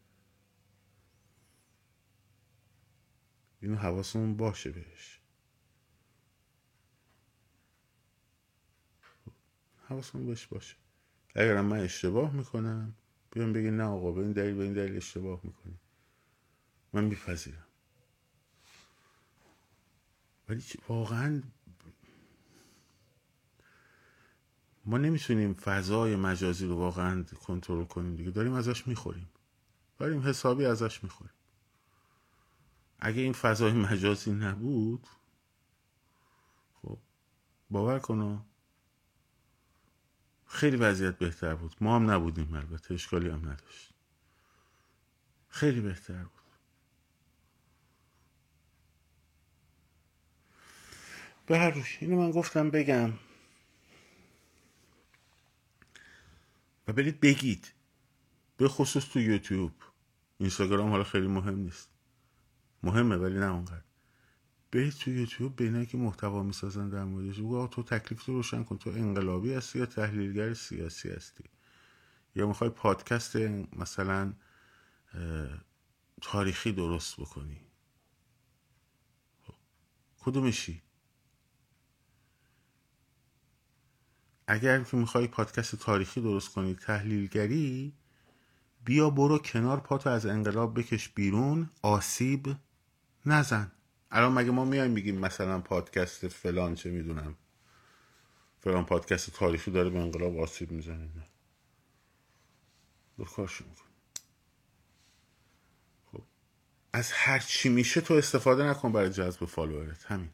اینو 3.61 3.75
حواسمون 3.75 4.37
باشه 4.37 4.71
بهش. 4.71 5.19
حواستون 9.87 10.25
بهش 10.25 10.47
باشه. 10.47 10.75
اگرم 11.35 11.65
من 11.65 11.79
اشتباه 11.79 12.33
می‌کنم 12.33 12.95
بیان 13.31 13.53
بگین 13.53 13.77
نه 13.77 13.83
آقا 13.83 14.11
به 14.11 14.21
این 14.21 14.31
دلیل 14.31 14.55
به 14.55 14.63
این 14.63 14.73
دلیل 14.73 14.97
اشتباه 14.97 15.39
می‌کنی. 15.43 15.79
من 16.93 17.03
میپذیرم. 17.03 17.67
ولی 20.49 20.63
واقعا 20.87 21.43
ما 24.85 24.97
نمی‌تونیم 24.97 25.53
فضای 25.53 26.15
مجازی 26.15 26.65
رو 26.67 26.75
واقعا 26.75 27.23
کنترل 27.23 27.85
کنیم 27.85 28.15
دیگه. 28.15 28.31
داریم 28.31 28.53
ازش 28.53 28.87
می‌خوریم. 28.87 29.29
داریم 29.97 30.21
حسابی 30.21 30.65
ازش 30.65 31.03
می‌خوریم. 31.03 31.33
اگه 32.99 33.21
این 33.21 33.33
فضای 33.33 33.71
مجازی 33.73 34.31
نبود 34.31 35.07
خب 36.81 36.97
باور 37.69 37.99
کنه 37.99 38.39
خیلی 40.47 40.77
وضعیت 40.77 41.17
بهتر 41.17 41.55
بود. 41.55 41.75
ما 41.81 41.95
هم 41.95 42.11
نبودیم 42.11 42.53
البته 42.53 42.93
اشکالی 42.93 43.29
هم 43.29 43.49
نداشت. 43.49 43.93
خیلی 45.49 45.81
بهتر 45.81 46.23
بود. 46.23 46.31
به 51.45 51.59
هر 51.59 51.69
روش 51.69 51.97
اینو 52.01 52.17
من 52.17 52.31
گفتم 52.31 52.69
بگم. 52.69 53.13
و 56.87 56.93
برید 56.93 57.19
بگید. 57.19 57.73
به 58.57 58.67
خصوص 58.67 59.05
تو 59.05 59.19
یوتیوب. 59.19 59.71
اینستاگرام 60.37 60.89
حالا 60.89 61.03
خیلی 61.03 61.27
مهم 61.27 61.59
نیست. 61.59 61.89
مهمه 62.83 63.15
ولی 63.15 63.39
نه 63.39 63.45
اونقدر. 63.45 63.83
برید 64.71 64.93
تو 64.93 65.11
یوتیوب 65.11 65.55
به 65.55 65.85
که 65.85 65.97
محتوا 65.97 66.43
می‌سازن 66.43 66.89
در 66.89 67.03
موردش. 67.03 67.39
بگو 67.39 67.67
تو 67.67 67.83
تکلیف 67.83 68.25
رو 68.25 68.33
روشن 68.33 68.63
کن. 68.63 68.77
تو 68.77 68.89
انقلابی 68.89 69.53
هستی 69.53 69.79
یا 69.79 69.85
تحلیلگر 69.85 70.53
سیاسی 70.53 71.09
هستی؟ 71.09 71.43
یا 72.35 72.47
می‌خوای 72.47 72.69
پادکست 72.69 73.35
مثلا 73.75 74.33
تاریخی 76.21 76.71
درست 76.71 77.19
بکنی؟ 77.19 77.61
خب، 79.43 79.53
کدومشی؟ 80.19 80.81
اگر 84.47 84.83
که 84.83 84.97
می‌خوای 84.97 85.27
پادکست 85.27 85.75
تاریخی 85.75 86.21
درست 86.21 86.49
کنی 86.49 86.75
تحلیلگری 86.75 87.93
بیا 88.85 89.09
برو 89.09 89.37
کنار 89.37 89.79
پاتو 89.79 90.09
از 90.09 90.25
انقلاب 90.25 90.79
بکش 90.79 91.09
بیرون 91.09 91.69
آسیب 91.81 92.55
نزن. 93.25 93.71
الان 94.11 94.33
مگه 94.33 94.51
ما 94.51 94.65
میایم 94.65 94.91
میگیم 94.91 95.19
مثلا 95.19 95.59
پادکست 95.59 96.27
فلان 96.27 96.75
چه 96.75 96.91
می‌دونم؟ 96.91 97.35
فلان 98.59 98.85
پادکست 98.85 99.33
تاریخی 99.33 99.71
داره 99.71 99.89
به 99.89 99.99
انقلاب 99.99 100.39
آسیب 100.39 100.71
می‌زنه. 100.71 100.97
نه 100.97 101.27
میکن 103.17 103.47
خب 106.11 106.23
از 106.93 107.11
هر 107.11 107.39
چی 107.39 107.69
میشه 107.69 108.01
تو 108.01 108.13
استفاده 108.13 108.63
نکن 108.63 108.91
برای 108.91 109.09
جذب 109.09 109.45
فالوورت. 109.45 110.05
همین. 110.05 110.29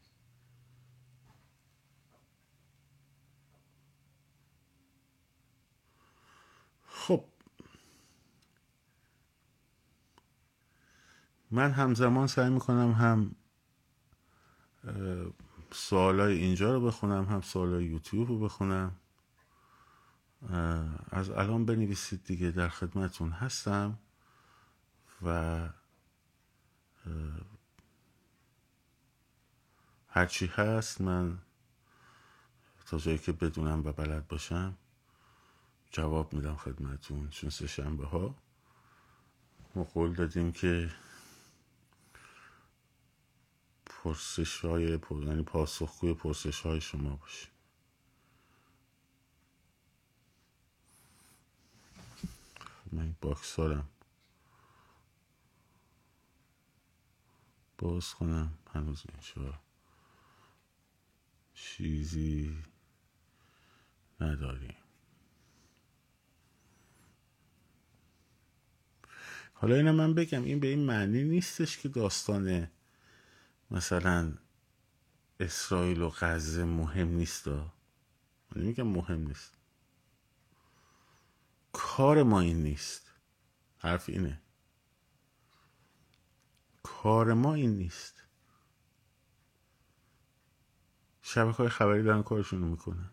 خب. 7.01 7.25
من 11.51 11.71
همزمان 11.71 12.27
سعی 12.27 12.49
می‌کنم 12.49 12.91
هم 12.91 13.35
سوالای 15.71 16.37
اینجا 16.37 16.73
رو 16.73 16.81
بخونم 16.87 17.25
هم 17.25 17.41
سوالای 17.41 17.85
یوتیوب 17.85 18.27
رو 18.27 18.39
بخونم. 18.39 18.95
از 21.11 21.29
الان 21.29 21.65
بنویسید 21.65 22.23
دیگه 22.23 22.51
در 22.51 22.69
خدمتون 22.69 23.31
هستم 23.31 23.99
و 25.21 25.69
هرچی 30.07 30.45
هست 30.45 31.01
من 31.01 31.37
تا 32.85 32.97
جایی 32.97 33.17
که 33.17 33.31
بدونم 33.31 33.83
و 33.85 33.91
بلد 33.91 34.27
باشم 34.27 34.77
جواب 35.91 36.33
میدم 36.33 36.55
خدمتون. 36.55 37.29
چون 37.29 37.49
سه 37.49 37.67
شنبه 37.67 38.05
ها. 38.05 38.35
ما 39.75 39.83
قول 39.83 40.13
دادیم 40.13 40.51
که 40.51 40.91
پرسش 43.85 44.65
های 44.65 44.97
پر... 44.97 45.23
یعنی 45.23 45.43
پاسخگوی 45.43 46.13
پرسش 46.13 46.61
های 46.61 46.81
شما 46.81 47.15
باشیم 47.15 47.51
خب، 52.59 52.93
من 52.93 53.15
باکس 53.21 53.55
دارم. 53.55 53.89
باز 57.77 58.13
کنم. 58.13 58.57
هنوز 58.73 59.03
اینجا 59.09 59.59
چیزی 61.53 62.63
نداریم. 64.19 64.80
حالا 69.61 69.75
اینم 69.75 69.95
من 69.95 70.13
بگم 70.13 70.43
این 70.43 70.59
به 70.59 70.67
این 70.67 70.85
معنی 70.85 71.23
نیستش 71.23 71.77
که 71.77 71.89
داستان 71.89 72.67
مثلا 73.71 74.33
اسرائیل 75.39 76.01
و 76.01 76.09
غزه 76.09 76.63
مهم 76.63 77.07
نیست 77.07 77.47
میگم 78.55 78.87
مهم 78.87 79.27
نیست. 79.27 79.57
کار 81.73 82.23
ما 82.23 82.39
این 82.39 82.63
نیست. 82.63 83.11
حرف 83.77 84.09
اینه. 84.09 84.41
کار 86.83 87.33
ما 87.33 87.53
این 87.53 87.77
نیست. 87.77 88.23
شبکه 91.21 91.57
های 91.57 91.69
خبری 91.69 92.03
دارن 92.03 92.23
کارشون 92.23 92.61
رو 92.61 92.67
می‌کنن. 92.67 93.09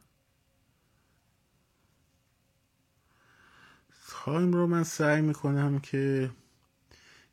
time 4.09 4.53
رو 4.52 4.66
من 4.66 4.84
سعی 4.84 5.22
می‌کنم 5.22 5.78
که 5.78 6.30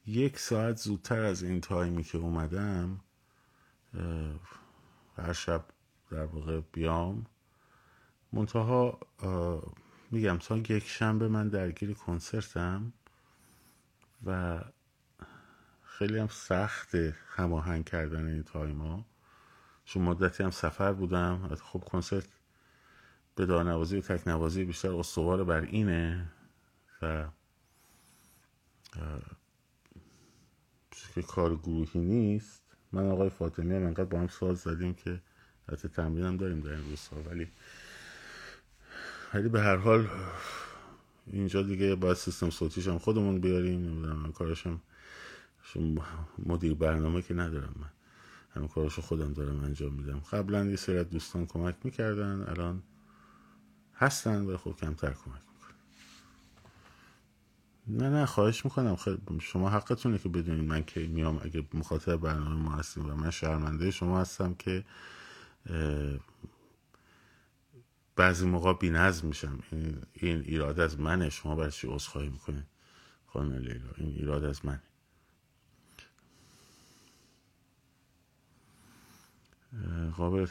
یک 0.07 0.39
ساعت 0.39 0.77
زودتر 0.77 1.19
از 1.19 1.43
این 1.43 1.61
time 1.61 1.95
ی 1.95 2.03
که 2.03 2.17
اومدم 2.17 2.99
هر 5.17 5.33
شب 5.33 5.65
در 6.11 6.25
واقع 6.25 6.61
بیام. 6.71 7.25
منتها 8.33 8.99
میگم 10.11 10.37
تا 10.37 10.57
یک 10.57 10.87
شنبه 10.87 11.27
من 11.27 11.49
درگیر 11.49 11.93
کنسرتم 11.93 12.93
و 14.25 14.61
خیلی 15.83 16.19
هم 16.19 16.27
سخت 16.27 16.95
هماهنگ 17.27 17.85
کردن 17.85 18.27
این 18.27 18.43
time 18.43 18.93
ا 18.93 19.05
چون 19.85 20.03
مدتی 20.03 20.43
هم 20.43 20.51
سفر 20.51 20.93
بودم. 20.93 21.55
خب 21.55 21.79
کنسرت 21.79 22.27
به 23.35 23.45
دارنوازی 23.45 23.97
و 23.97 24.01
تکنوازی 24.01 24.65
بیشتر 24.65 24.91
استوار 24.91 25.43
بر 25.43 25.61
اینه 25.61 26.31
و 27.01 27.27
که 31.15 31.21
کار 31.21 31.55
گروهی 31.55 31.99
نیست. 31.99 32.63
من 32.91 33.09
آقای 33.09 33.29
فاطمی 33.29 33.75
هم 33.75 33.83
انقدر 33.83 34.03
با 34.03 34.19
هم 34.19 34.27
ساز 34.27 34.57
زدیم 34.57 34.93
که 34.93 35.21
حتی 35.71 35.87
تمرین 35.87 36.25
هم 36.25 36.37
داریم 36.37 36.59
در 36.59 36.69
این 36.69 36.89
روزها. 36.89 37.21
ولی 37.29 37.47
ولی 39.33 39.49
به 39.49 39.61
هر 39.61 39.75
حال 39.75 40.07
اینجا 41.27 41.61
دیگه 41.61 41.95
باید 41.95 42.17
سیستم 42.17 42.49
صوتیش 42.49 42.87
هم 42.87 42.97
خودمون 42.97 43.39
بیاریم. 43.41 43.81
نمی‌دونم 43.81 44.31
کارشم 44.31 44.81
مدیر 46.45 46.73
برنامه 46.73 47.21
که 47.21 47.33
ندارم 47.33 47.75
من. 47.79 47.89
همین 48.49 48.67
کاراشو 48.67 49.01
خودم 49.01 49.33
دارم 49.33 49.63
انجام 49.63 49.93
میدم. 49.93 50.19
قبلا 50.19 50.65
یه 50.65 50.75
سری 50.75 51.03
دوستان 51.03 51.45
کمک 51.45 51.75
می‌کردن 51.83 52.45
الان 52.47 52.83
هستن 53.95 54.41
و 54.45 54.57
خب 54.57 54.75
کمتر 54.75 55.13
کمک 55.13 55.41
نه 57.87 58.09
نه 58.09 58.25
خواهش 58.25 58.65
می‌کنم. 58.65 58.95
خیلی 58.95 59.17
شما 59.39 59.69
حقتونه 59.69 60.17
که 60.17 60.29
بدونید 60.29 60.69
من 60.69 60.81
کی 60.81 61.07
میام. 61.07 61.39
اگه 61.43 61.67
مخاطب 61.73 62.15
برنامه 62.15 62.55
ما 62.55 62.71
هستیم 62.71 63.09
و 63.09 63.15
من 63.15 63.31
شرمنده 63.31 63.91
شما 63.91 64.21
هستم 64.21 64.53
که 64.53 64.85
بعضی 68.15 68.45
موقع 68.45 68.73
بی 68.73 68.89
نظم 68.89 69.27
میشم. 69.27 69.59
این, 69.71 70.01
این 70.13 70.41
ایراد 70.41 70.79
از 70.79 70.99
منه. 70.99 71.29
شما 71.29 71.55
برای 71.55 71.71
چی 71.71 71.87
عذرخواهی 71.87 72.29
می‌کنید؟ 72.29 72.65
خانم 73.27 73.53
لیلا 73.53 73.91
این 73.97 74.09
ایراد 74.09 74.43
از 74.43 74.65
منه. 74.65 74.81
قابل 80.17 80.45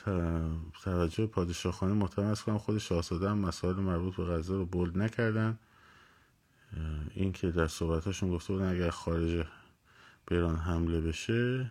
توجه 0.85 1.27
پادشاه 1.27 1.73
خانه 1.73 1.93
محترم 1.93 2.35
کنم 2.35 2.59
خود 2.59 2.79
شاهزاده 2.79 3.31
هم 3.31 3.39
مسائل 3.39 3.75
مربوط 3.75 4.17
به 4.17 4.25
غذا 4.25 4.57
رو 4.57 4.67
بولد 4.67 4.99
نکردن. 4.99 5.59
این 7.15 7.33
که 7.33 7.51
در 7.51 7.67
صحبتاشون 7.67 8.31
گفته 8.31 8.53
بودن 8.53 8.75
اگر 8.75 8.91
خارج 8.91 9.47
به 10.27 10.35
ایران 10.35 10.57
حمله 10.57 11.01
بشه 11.01 11.71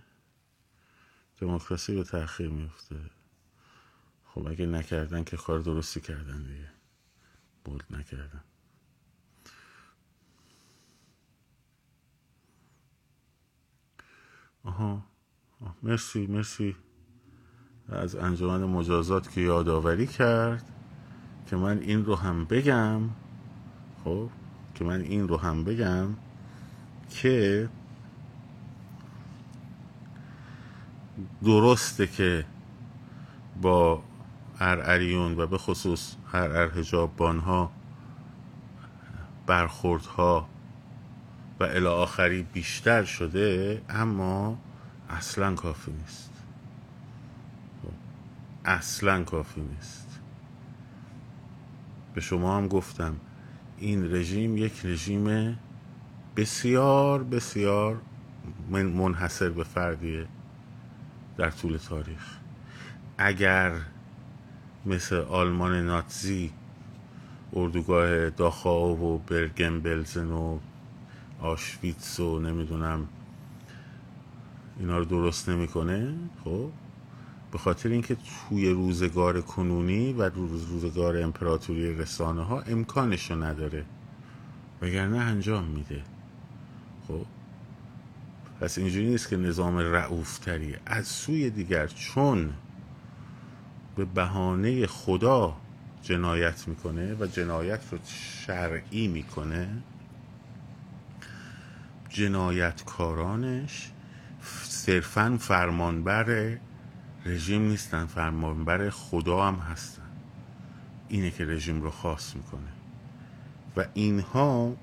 دموکراسی 1.38 1.96
به 1.96 2.04
تاخیر 2.04 2.50
میفته 2.50 2.96
خب 4.26 4.48
اگه 4.48 4.66
نکردن 4.66 5.24
که 5.24 5.38
کار 5.38 5.60
درستی 5.60 6.02
کردن 6.02 6.44
دیگه. 6.44 6.70
بولد 7.63 7.86
نکردن. 7.89 8.44
آها. 14.63 15.06
مرسی 15.84 16.28
مرسی. 16.28 16.76
از 17.89 18.16
انجمن 18.16 18.63
مجازات 18.63 19.32
که 19.32 19.42
یادآوری 19.42 20.08
کرد 20.08 20.72
که 21.48 21.56
من 21.56 21.80
این 21.80 22.06
رو 22.06 22.16
هم 22.16 22.46
بگم. 22.46 23.10
خب. 24.04 24.30
که 24.76 24.84
من 24.84 25.02
این 25.02 25.28
رو 25.28 25.38
هم 25.38 25.64
بگم 25.64 26.08
که 27.10 27.70
درسته 31.44 32.08
که 32.08 32.46
با 33.62 34.04
ارعریون 34.60 35.40
و 35.40 35.48
به 35.48 35.58
خصوص 35.58 36.16
ارعر 36.34 36.70
ها 37.40 37.72
برخوردها 39.48 40.48
و 41.60 41.64
الی 41.64 41.86
آخری 41.86 42.44
بیشتر 42.44 43.04
شده 43.04 43.82
اما 43.90 44.58
اصلا 45.10 45.56
کافی 45.56 45.92
نیست. 45.92 46.30
اصلا 48.66 49.24
کافی 49.24 49.62
نیست. 49.62 50.20
به 52.14 52.22
شما 52.22 52.58
هم 52.58 52.68
گفتم 52.68 53.16
این 53.84 54.15
رژیم 54.15 54.58
یک 54.58 54.86
رژیم 54.86 55.58
بسیار 56.36 57.24
بسیار 57.24 58.02
منحصر 58.69 59.50
به 59.50 59.63
فردیه 59.63 60.28
در 61.38 61.50
طول 61.50 61.78
تاریخ. 61.78 62.38
اگر 63.17 63.72
مثل 64.86 65.15
آلمان 65.15 65.86
ناتزی 65.86 66.52
اردوگاه 67.54 68.30
داخاو 68.30 69.00
و 69.00 69.17
برگن 69.17 69.80
بلزن 69.80 70.32
و 70.32 70.60
آشویتس 71.41 72.19
و 72.19 72.39
نمی‌دونم 72.39 73.08
اینا 74.80 74.98
رو 74.98 75.06
درست 75.06 75.50
نمی‌کنه 75.50 76.13
خب؟ 76.43 76.69
به 77.54 77.60
خاطر 77.60 77.89
اینکه 77.89 78.18
توی 78.50 78.70
روزگار 78.70 79.42
کنونی 79.42 80.13
و 80.13 80.30
روزگار 80.30 81.18
امپراتوری 81.18 81.96
رسانه 81.96 82.44
ها 82.44 82.62
امکانش 82.62 83.32
رو 83.32 83.44
نداره. 83.44 83.86
وگرنه 84.82 85.18
انجام 85.18 85.63
میده. 85.63 86.04
خب؟ 87.08 87.26
پس 88.62 88.78
اینجوری 88.78 89.10
نیست 89.10 89.30
که 89.30 89.38
نظام 89.38 89.78
رعوفتری 89.78 90.76
از 90.86 91.08
سوی 91.08 91.50
دیگر 91.50 91.88
چون 91.88 92.54
به 93.96 94.06
بهانه 94.06 94.88
خدا 94.88 95.56
جنایت 96.02 96.68
می‌کنه 96.68 97.16
و 97.20 97.26
جنایت 97.26 97.82
رو 97.92 97.98
شرعی 98.46 99.08
می‌کنه 99.08 99.68
جنایتکارانش 102.10 103.92
صرفا 104.63 105.38
فرمانبر 105.39 106.58
رژیم 107.26 107.62
نیستن 107.62 108.06
فرمانبر 108.06 108.90
خدا 108.90 109.48
هم 109.48 109.56
هستن. 109.56 110.04
اینه 111.10 111.32
که 111.32 111.46
رژیم 111.46 111.82
رو 111.82 111.92
خاص 111.92 112.36
می‌کنه. 112.36 112.72
و 113.78 113.86
اینها 113.94 114.76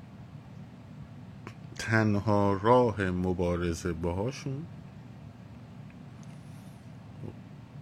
تنها 1.78 2.52
راه 2.62 3.02
مبارزه 3.02 3.92
باهاشون 3.92 4.66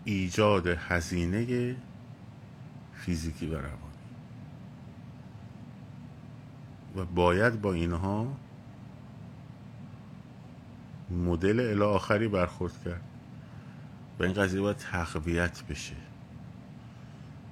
ایجاد 0.05 0.67
هزینه 0.67 1.77
فیزیکی 2.95 3.47
و 3.47 3.55
روانی. 3.55 3.75
و 6.97 7.05
باید 7.05 7.61
با 7.61 7.73
اینها 7.73 8.27
مدل 11.11 11.61
الی 11.61 11.83
آخری 11.83 12.29
برخورد 12.29 12.85
کرد. 12.85 13.08
و 14.19 14.23
این 14.23 14.33
قضیه 14.33 14.61
باید 14.61 14.77
تقویت 14.77 15.63
بشه. 15.65 15.95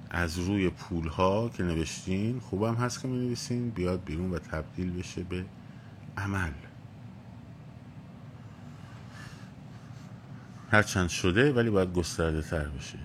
از 0.09 0.39
روی 0.39 0.69
پول 0.69 1.07
ها 1.07 1.49
که 1.49 1.63
نوشتین 1.63 2.39
خوبم 2.39 2.75
هست 2.75 3.01
که 3.01 3.07
می 3.07 3.17
نویسین 3.17 3.69
بیاد 3.69 4.03
بیرون 4.03 4.31
و 4.31 4.39
تبدیل 4.39 4.99
بشه 4.99 5.23
به 5.23 5.45
عمل. 6.17 6.51
هرچند 10.71 11.09
شده 11.09 11.53
ولی 11.53 11.69
باید 11.69 11.93
گسترده 11.93 12.41
تر 12.41 12.63
بشه. 12.63 12.97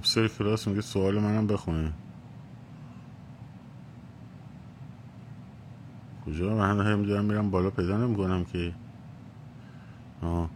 مبصر 0.00 0.28
کلاس 0.28 0.68
میگه 0.68 0.80
سوال 0.80 1.18
منم 1.18 1.46
بخونه. 1.46 1.92
کجا؟ 6.26 6.54
من 6.54 6.86
هم 6.86 7.02
دارم 7.02 7.24
میرم 7.24 7.50
بالا 7.50 7.70
پیدا 7.70 7.96
نمی‌کنم 7.96 8.44
که. 8.44 8.72
آه. 10.22 10.50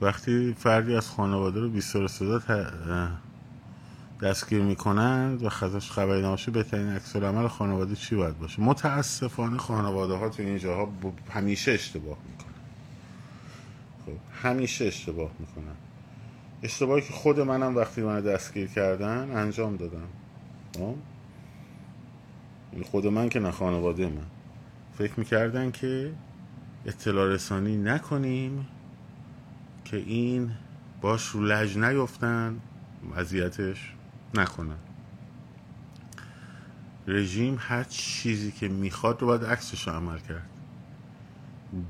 وقتی 0.00 0.54
فردی 0.58 0.94
از 0.94 1.10
خانواده 1.10 1.60
رو 1.60 1.68
بیستار 1.68 2.08
صدا 2.08 2.40
دستگیر 4.22 4.62
می‌کنند 4.62 5.42
و 5.42 5.48
خزش 5.48 5.90
خبری 5.90 6.22
نباشه 6.22 6.50
بهترین 6.50 6.88
عکس 6.88 7.16
عمل 7.16 7.48
خانواده 7.48 7.96
چی 7.96 8.16
باید 8.16 8.38
باشه؟ 8.38 8.62
متاسفانه 8.62 9.58
خانواده 9.58 10.14
ها 10.14 10.28
تو 10.28 10.42
این 10.42 10.58
جاها 10.58 10.88
همیشه 11.30 11.72
اشتباه 11.72 12.16
می‌کنن. 12.30 12.52
خب 14.06 14.46
همیشه 14.48 14.84
اشتباه 14.84 15.30
می‌کنن. 15.38 15.76
اشتباهی 16.66 17.02
که 17.02 17.12
خود 17.12 17.40
منم 17.40 17.76
وقتی 17.76 18.02
من 18.02 18.20
دستگیر 18.20 18.66
کردن 18.66 19.30
انجام 19.36 19.76
دادم. 19.76 20.08
خب؟ 20.78 20.94
خود 22.84 23.06
من 23.06 23.28
که 23.28 23.40
نه 23.40 23.50
خانواده 23.50 24.06
من. 24.06 24.26
فکر 24.98 25.12
می‌کردن 25.16 25.70
که 25.70 26.12
اطلاع 26.86 27.26
رسانی 27.26 27.76
نکنیم 27.76 28.66
که 29.84 29.96
این 29.96 30.52
باش 31.00 31.26
رو 31.26 31.40
لج 31.40 31.78
نیفتن 31.78 32.60
وضعیتش 33.16 33.92
نکنن. 34.34 34.78
رژیم 37.06 37.56
هر 37.60 37.84
چیزی 37.84 38.52
که 38.52 38.68
می‌خواد 38.68 39.20
رو 39.20 39.26
باید 39.26 39.44
عکسش 39.44 39.88
عمل 39.88 40.18
کرد. 40.18 40.50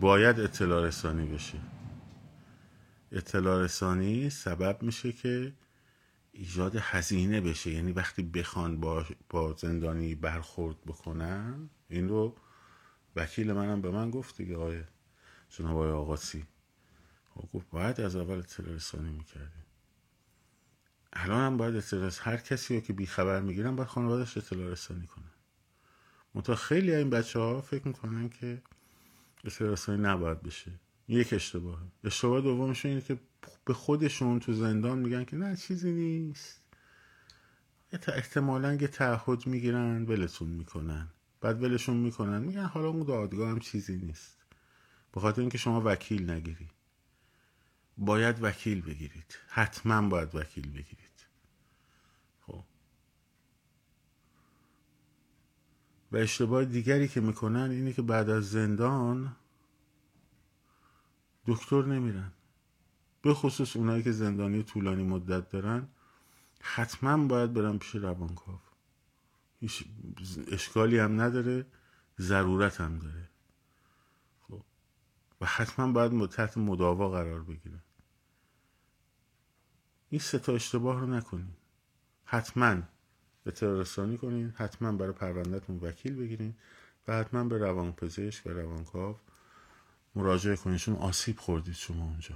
باید 0.00 0.40
اطلاع 0.40 0.86
رسانی 0.86 1.26
بشه. 1.26 1.58
اطلاع 3.12 3.62
رسانی 3.62 4.30
سبب 4.30 4.82
میشه 4.82 5.12
که 5.12 5.52
ایجاد 6.32 6.76
هزینه 6.80 7.40
بشه. 7.40 7.70
یعنی 7.70 7.92
وقتی 7.92 8.22
بخوان 8.22 8.80
با, 8.80 9.06
با 9.28 9.52
زندانی 9.52 10.14
برخورد 10.14 10.76
بکنن 10.86 11.70
این 11.88 12.08
رو 12.08 12.36
وکیل 13.16 13.52
منم 13.52 13.82
به 13.82 13.90
من 13.90 14.10
گفت 14.10 14.36
دیگه 14.36 14.56
آقای 14.56 14.82
جناب 15.48 15.76
آقای 15.76 15.90
آقاسی. 15.90 16.46
خب 17.34 17.48
گفت 17.52 17.70
باید 17.70 18.00
از 18.00 18.16
اول 18.16 18.38
اطلاع 18.38 18.74
رسانی 18.74 19.10
می‌کردیم 19.10 19.64
الان 21.12 21.40
هم 21.40 21.56
باید 21.56 21.76
اطلاع 21.76 22.10
هر 22.20 22.36
کسی 22.36 22.74
رو 22.74 22.80
که 22.80 22.92
بیخبر 22.92 23.40
می‌گیرن 23.40 23.76
باید 23.76 23.88
خانوادش 23.88 24.36
اطلاع 24.36 24.70
رسانی 24.70 25.06
کنن. 25.06 25.32
منتها 26.34 26.56
خیلی 26.56 26.94
این 26.94 27.10
بچه 27.10 27.38
ها 27.38 27.60
فکر 27.60 27.88
می‌کنن 27.88 28.28
که 28.28 28.62
اطلاع 29.44 29.72
رسانی 29.72 30.02
نباید 30.02 30.42
بشه. 30.42 30.72
یک 31.08 31.32
اشتباه 31.32 31.82
اشتباه 32.04 32.40
دومش 32.40 32.86
اینه 32.86 33.00
که 33.00 33.18
به 33.64 33.74
خودشون 33.74 34.40
تو 34.40 34.52
زندان 34.52 34.98
میگن 34.98 35.24
که 35.24 35.36
نه 35.36 35.56
چیزی 35.56 35.92
نیست. 35.92 36.60
احتمالا 37.92 38.74
یه 38.74 38.88
تعهد 38.88 39.46
می‌گیرن 39.46 40.04
ولتون 40.04 40.48
می‌کنن. 40.48 41.08
بعد 41.40 41.62
ولشون 41.62 41.96
می‌کنن. 41.96 42.42
میگن 42.42 42.64
حالا 42.64 42.88
اون 42.88 43.02
دادگاه 43.02 43.50
هم 43.50 43.58
چیزی 43.58 43.96
نیست. 43.96 44.36
به 45.12 45.20
خاطر 45.20 45.40
اینکه 45.40 45.58
شما 45.58 45.82
وکیل 45.84 46.30
نگیری. 46.30 46.68
باید 47.98 48.36
وکیل 48.42 48.82
بگیرید. 48.82 49.38
حتما 49.48 50.08
باید 50.08 50.34
وکیل 50.34 50.68
بگیرید. 50.68 51.26
خب. 52.40 52.64
و 56.12 56.16
اشتباه 56.16 56.64
دیگری 56.64 57.08
که 57.08 57.20
می‌کنن 57.20 57.70
اینه 57.70 57.92
که 57.92 58.02
بعد 58.02 58.30
از 58.30 58.50
زندان 58.50 59.36
دکتر 61.46 61.82
نمیرن. 61.82 62.32
به 63.22 63.34
خصوص 63.34 63.76
اونایی 63.76 64.02
که 64.02 64.12
زندانی 64.12 64.62
طولانی 64.62 65.02
مدت 65.02 65.48
دارن 65.48 65.88
حتما 66.60 67.26
باید 67.26 67.52
برن 67.52 67.78
پیش 67.78 67.94
روانکاو. 67.94 68.58
هیچ 69.60 69.84
اشکالی 70.52 70.98
هم 70.98 71.20
نداره 71.20 71.66
ضرورت 72.18 72.80
هم 72.80 72.98
داره. 72.98 73.28
خب. 74.48 74.62
و 75.40 75.46
حتما 75.46 75.92
باید 75.92 76.26
تحت 76.26 76.58
مداوا 76.58 77.10
قرار 77.10 77.42
بگیره 77.42 77.82
این 80.08 80.20
سه 80.20 80.38
تا 80.38 80.52
اشتباه 80.52 81.00
رو 81.00 81.06
نکنین. 81.06 81.52
حتما 82.24 82.82
به 83.44 83.50
ترورستانی 83.50 84.18
کنین 84.18 84.52
حتما 84.56 84.92
برای 84.92 85.12
پروندهتون 85.12 85.78
وکیل 85.82 86.16
بگیرین 86.16 86.54
و 87.08 87.12
حتما 87.12 87.44
به 87.44 87.58
روانپزشک 87.58 88.46
و 88.46 88.50
روانکاو 88.50 89.16
مراجعه 90.16 90.56
کنین 90.56 90.76
چون 90.78 90.96
آسیب 90.96 91.38
خوردید 91.38 91.74
شما 91.74 92.04
اونجا. 92.04 92.34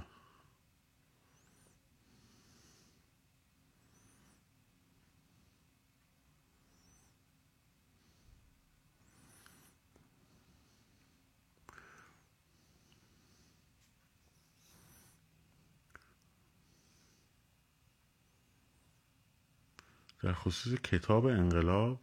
در 20.23 20.33
خصوص 20.33 20.73
کتاب 20.73 21.25
انقلاب 21.25 21.99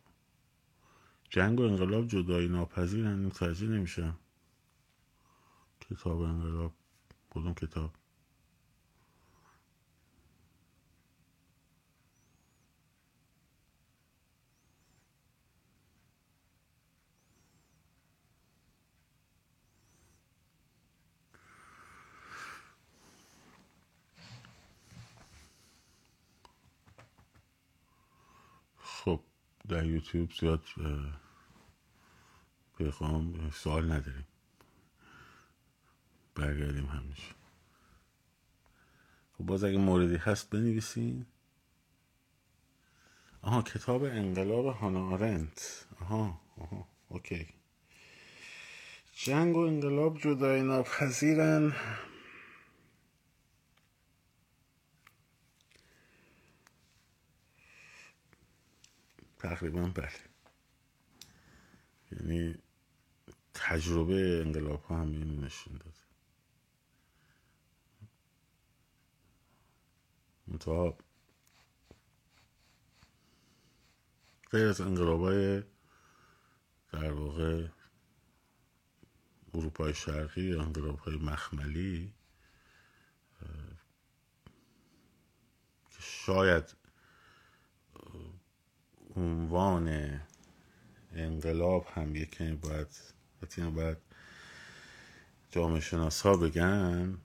جنگ 1.30 1.60
و 1.60 1.62
انقلاب 1.62 2.06
جدایی 2.08 2.48
ناپذیرن 2.48 3.18
متوجه 3.18 3.66
نمیشم. 3.66 4.16
کتاب 5.90 6.20
انقلاب؟ 6.20 6.72
کدوم 7.30 7.54
کتاب؟ 7.54 7.90
خب 28.78 29.20
در 29.68 29.86
یوتیوب 29.86 30.32
زیاد 30.32 30.64
پیغام 32.78 33.50
سوال 33.50 33.92
نداریم. 33.92 34.26
برگردیم 36.38 36.86
همیشه. 36.86 37.34
خب 39.32 39.44
باز 39.46 39.64
اگه 39.64 39.78
موردی 39.78 40.16
هست 40.16 40.50
بنویسین 40.50 41.26
آها 43.42 43.62
کتاب 43.62 44.04
انقلاب 44.04 44.66
هانا 44.66 45.08
آرنت. 45.10 45.86
آها 46.00 46.40
آها 46.56 46.88
اوکی. 47.08 47.46
جنگ 49.14 49.56
و 49.56 49.60
انقلاب 49.60 50.18
جدای 50.18 50.62
ناپذیرن. 50.62 51.72
تقریبا 59.38 59.82
بله. 59.82 60.10
یعنی 62.12 62.54
تجربه 63.54 64.42
انقلاب 64.46 64.82
ها 64.82 64.96
هم 64.96 65.44
نشون 65.44 65.80
داد 70.48 70.52
منتها 70.52 70.98
غیر 74.50 74.66
از 74.66 74.80
انقلاب 74.80 75.20
های 75.20 75.62
در 76.92 77.12
واقع 77.12 77.68
اروپای 79.54 79.94
شرقی 79.94 80.42
یا 80.42 80.62
انقلاب 80.62 80.98
های 80.98 81.16
مخملی 81.16 82.12
که 85.90 86.00
شاید 86.00 86.76
عنوان 89.16 90.20
انقلاب 91.12 91.86
هم 91.94 92.16
یکی 92.16 92.52
باید 92.52 92.88
حتی 93.42 93.70
باید 93.70 93.98
جامعه 95.50 95.80
شناس 95.80 96.20
ها 96.20 96.36
بگن 96.36 97.18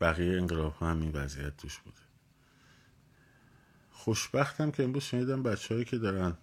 بقیه 0.00 0.36
انقلاب 0.40 0.72
ها 0.72 0.90
هم 0.90 1.00
این 1.00 1.12
وضعیت 1.12 1.56
توش 1.56 1.78
بوده. 1.78 2.00
خوشبختم 3.90 4.70
که 4.70 4.84
امروز 4.84 5.02
شنیدم 5.02 5.42
بچه 5.42 5.74
هایی 5.74 5.84
که 5.84 5.98
دارن 5.98 6.36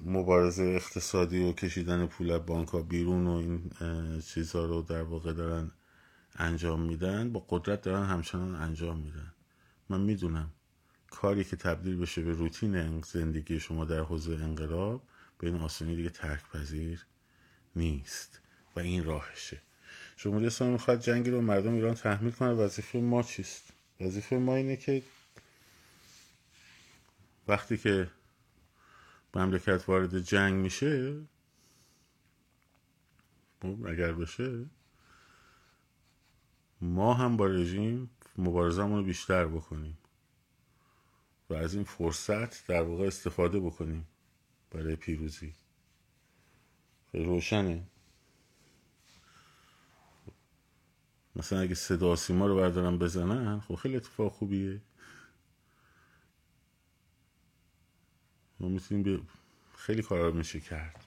مبارزه 0.00 0.62
اقتصادی 0.62 1.44
و 1.44 1.52
کشیدن 1.52 2.06
پول 2.06 2.38
بانک 2.38 2.68
ها 2.68 2.82
بیرون 2.82 3.26
و 3.26 3.30
این 3.30 3.70
چیزها 4.20 4.64
رو 4.64 4.82
در 4.82 5.02
واقع 5.02 5.32
دارن 5.32 5.70
انجام 6.36 6.80
میدن 6.80 7.32
با 7.32 7.46
قدرت 7.48 7.82
دارن 7.82 8.06
همچنان 8.06 8.54
انجام 8.54 8.98
میدن. 8.98 9.32
من 9.88 10.00
می‌دونم 10.00 10.50
کاری 11.10 11.44
که 11.44 11.56
تبدیل 11.56 11.96
بشه 11.96 12.22
به 12.22 12.32
روتین 12.32 13.00
زندگی 13.00 13.60
شما 13.60 13.84
در 13.84 14.00
حوزه 14.00 14.32
انقلاب 14.32 15.02
به 15.38 15.46
این 15.46 15.56
آسانی 15.56 15.96
دیگه 15.96 16.10
ترک 16.10 16.50
پذیر 16.50 17.06
نیست 17.76 18.40
و 18.76 18.80
این 18.80 19.04
راهشه. 19.04 19.62
جمهوری 20.16 20.46
اسلامی 20.46 20.72
می‌خواد 20.72 21.00
جنگی 21.00 21.30
رو 21.30 21.40
مردم 21.40 21.74
ایران 21.74 21.94
تحمیل 21.94 22.32
کنه 22.32 22.52
وظیفه 22.52 22.98
ما 22.98 23.22
چیست؟ 23.22 23.72
وظیفه 24.00 24.36
ما 24.36 24.54
اینه 24.54 24.76
که 24.76 25.02
وقتی 27.48 27.76
که 27.76 28.10
مملکت 29.34 29.84
وارد 29.88 30.18
جنگ 30.18 30.54
میشه 30.54 31.20
خب، 33.62 33.86
اگر 33.86 34.12
بشه 34.12 34.66
ما 36.80 37.14
هم 37.14 37.36
با 37.36 37.46
رژیم 37.46 38.10
مبارزمون 38.38 38.98
رو 38.98 39.04
بیشتر 39.04 39.46
بکنیم 39.46 39.98
و 41.50 41.54
از 41.54 41.74
این 41.74 41.84
فرصت 41.84 42.66
در 42.66 42.82
واقع 42.82 43.06
استفاده 43.06 43.60
بکنیم 43.60 44.06
برای 44.70 44.96
پیروزی. 44.96 45.54
روشنه. 47.12 47.86
مثلا 51.36 51.60
اگه 51.60 51.74
صدا 51.74 52.16
سیما 52.16 52.46
رو 52.46 52.56
بردارم 52.56 52.98
بزنن 52.98 53.60
خب 53.60 53.74
خیلی 53.74 53.96
اتفاق 53.96 54.32
خوبیه. 54.32 54.80
ما 58.60 58.68
می‌تونیم 58.68 59.28
خیلی 59.76 60.02
کارا 60.02 60.30
میشه 60.30 60.60
کرد 60.60 61.04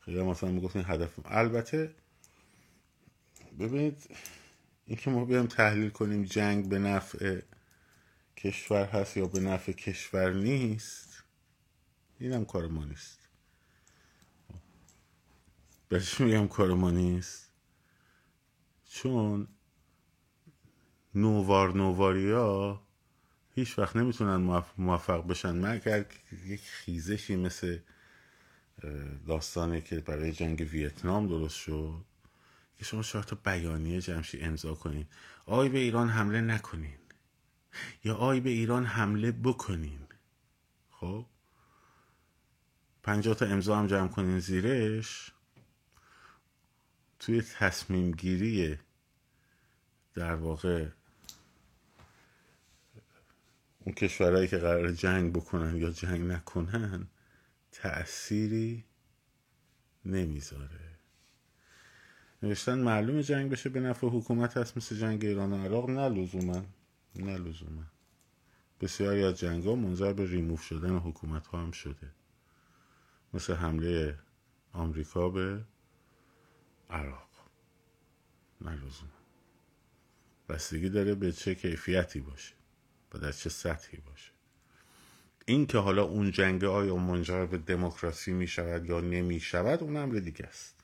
خیلی 0.00 0.22
مثلا 0.22 0.50
می‌گفتین 0.50 0.82
هدف 0.86 1.18
البته 1.24 1.94
ببینید 3.58 4.16
اینکه 4.86 5.10
ما 5.10 5.24
بیایم 5.24 5.46
تحلیل 5.46 5.90
کنیم 5.90 6.24
جنگ 6.24 6.68
به 6.68 6.78
نفع 6.78 7.40
کشور 8.36 8.84
هست 8.84 9.16
یا 9.16 9.26
به 9.26 9.40
نفع 9.40 9.72
کشور 9.72 10.32
نیست 10.32 11.24
اینم 12.18 12.44
کار 12.44 12.66
ما 12.66 12.84
نیست. 12.84 13.18
برش 15.88 16.20
میگم 16.20 16.48
کار 16.48 16.74
ما 16.74 16.90
نیست؟ 16.90 17.45
چون 18.96 19.48
نووار 21.14 21.76
نوواریا 21.76 22.82
هیچ 23.54 23.78
وقت 23.78 23.96
نمی‌تونن 23.96 24.64
موفق 24.78 25.26
بشن. 25.26 25.66
مگر 25.66 26.06
یک 26.46 26.60
خیزشی 26.60 27.36
مثل 27.36 27.78
داستانی 29.26 29.80
که 29.80 30.00
برای 30.00 30.32
جنگ 30.32 30.68
ویتنام 30.70 31.28
درست 31.28 31.56
شد 31.56 32.04
که 32.78 32.84
شما 32.84 33.02
چهار 33.02 33.24
تا 33.24 33.36
بیانیه 33.44 34.00
جمشی 34.00 34.40
امضا 34.40 34.74
کنین. 34.74 35.06
آی 35.46 35.68
به 35.68 35.78
ایران 35.78 36.08
حمله 36.08 36.40
نکنین. 36.40 36.98
یا 38.04 38.14
آی 38.14 38.40
به 38.40 38.50
ایران 38.50 38.84
حمله 38.84 39.32
بکنین. 39.32 40.00
خب؟ 40.90 41.26
پنجاه 43.02 43.34
تا 43.34 43.46
امضا 43.46 43.78
هم 43.78 43.86
جمع 43.86 44.08
کنین 44.08 44.38
زیرش. 44.38 45.32
توی 47.18 47.42
تصمیم 47.42 48.10
گیری 48.10 48.78
در 50.16 50.34
واقع 50.34 50.88
اون 53.80 53.94
کشورهایی 53.94 54.48
که 54.48 54.56
قرار 54.56 54.92
جنگ 54.92 55.32
بکنن 55.32 55.76
یا 55.76 55.90
جنگ 55.90 56.20
نکنن 56.20 57.06
تأثیری 57.72 58.84
نمی‌ذاره. 60.04 60.98
نوشتن 62.42 62.78
معلوم 62.78 63.20
جنگ 63.20 63.50
بشه 63.50 63.70
به 63.70 63.80
نفع 63.80 64.06
حکومت 64.06 64.56
هست 64.56 64.76
مثل 64.76 64.96
جنگ 64.96 65.24
ایران 65.24 65.52
و 65.52 65.64
عراق؟ 65.64 65.90
نه 65.90 66.08
لزوما. 66.08 66.64
نه 67.16 67.38
بسیاری 68.80 69.24
از 69.24 69.38
جنگ 69.38 69.64
ها 69.64 69.74
منظر 69.74 70.12
به 70.12 70.26
ریموف 70.26 70.62
شدن 70.62 70.96
حکومت 70.96 71.46
ها 71.46 71.62
هم 71.62 71.70
شده. 71.70 72.12
مثل 73.34 73.54
حمله 73.54 74.18
آمریکا 74.72 75.28
به 75.28 75.64
عراق. 76.90 77.28
نه 78.60 78.76
بستگی 80.48 80.88
داره 80.88 81.14
به 81.14 81.32
چه 81.32 81.54
کیفیتی 81.54 82.20
باشه 82.20 82.54
و 83.14 83.18
در 83.18 83.32
چه 83.32 83.50
سطحی 83.50 83.98
باشه. 83.98 84.30
این 85.46 85.66
که 85.66 85.78
حالا 85.78 86.04
اون 86.04 86.30
جنگ 86.30 86.64
آیا 86.64 86.96
منجر 86.96 87.46
به 87.46 87.58
دموکراسی 87.58 88.32
می 88.32 88.46
شود 88.46 88.86
یا 88.86 89.00
نمی 89.00 89.40
شود 89.40 89.82
اون 89.82 89.96
امر 89.96 90.14
دیگه 90.14 90.46
است. 90.46 90.74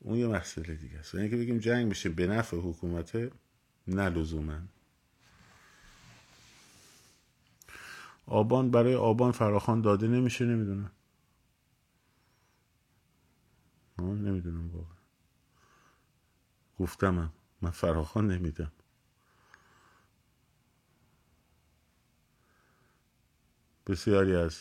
اون 0.00 0.18
یه 0.18 0.26
مسئله 0.26 0.74
دیگه 0.74 0.98
است. 0.98 1.14
یعنی 1.14 1.30
که 1.30 1.36
بگیم 1.36 1.58
جنگ 1.58 1.86
میشه 1.86 2.08
به 2.08 2.26
نفع 2.26 2.56
حکومت 2.56 3.30
نه 3.88 4.08
لزوما. 4.08 4.58
آبان 8.26 8.70
برای 8.70 8.94
آبان 8.94 9.32
فراخان 9.32 9.80
داده 9.80 10.08
نمیشه 10.08 10.44
نمی‌دونم. 10.44 10.90
نمی‌دونم 13.98 14.70
واقعا. 14.70 14.96
گفتمم. 16.78 17.32
من 17.62 17.70
فراخان 17.70 18.28
نمیدم. 18.28 18.72
بسیاری 23.86 24.36
از 24.36 24.60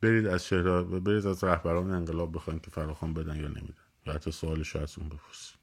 برید 0.00 0.26
از 0.26 0.46
شهر 0.46 0.82
برید 0.82 1.26
از 1.26 1.44
رهبران 1.44 1.90
انقلاب 1.92 2.34
بخواین 2.36 2.60
که 2.60 2.70
فراخان 2.70 3.14
بدن 3.14 3.36
یا 3.36 3.48
نمیدن. 3.48 3.74
یا 4.06 4.12
حتی 4.12 4.30
سوالش 4.32 4.76
از 4.76 4.98
اون 4.98 5.08
بپرسید 5.08 5.58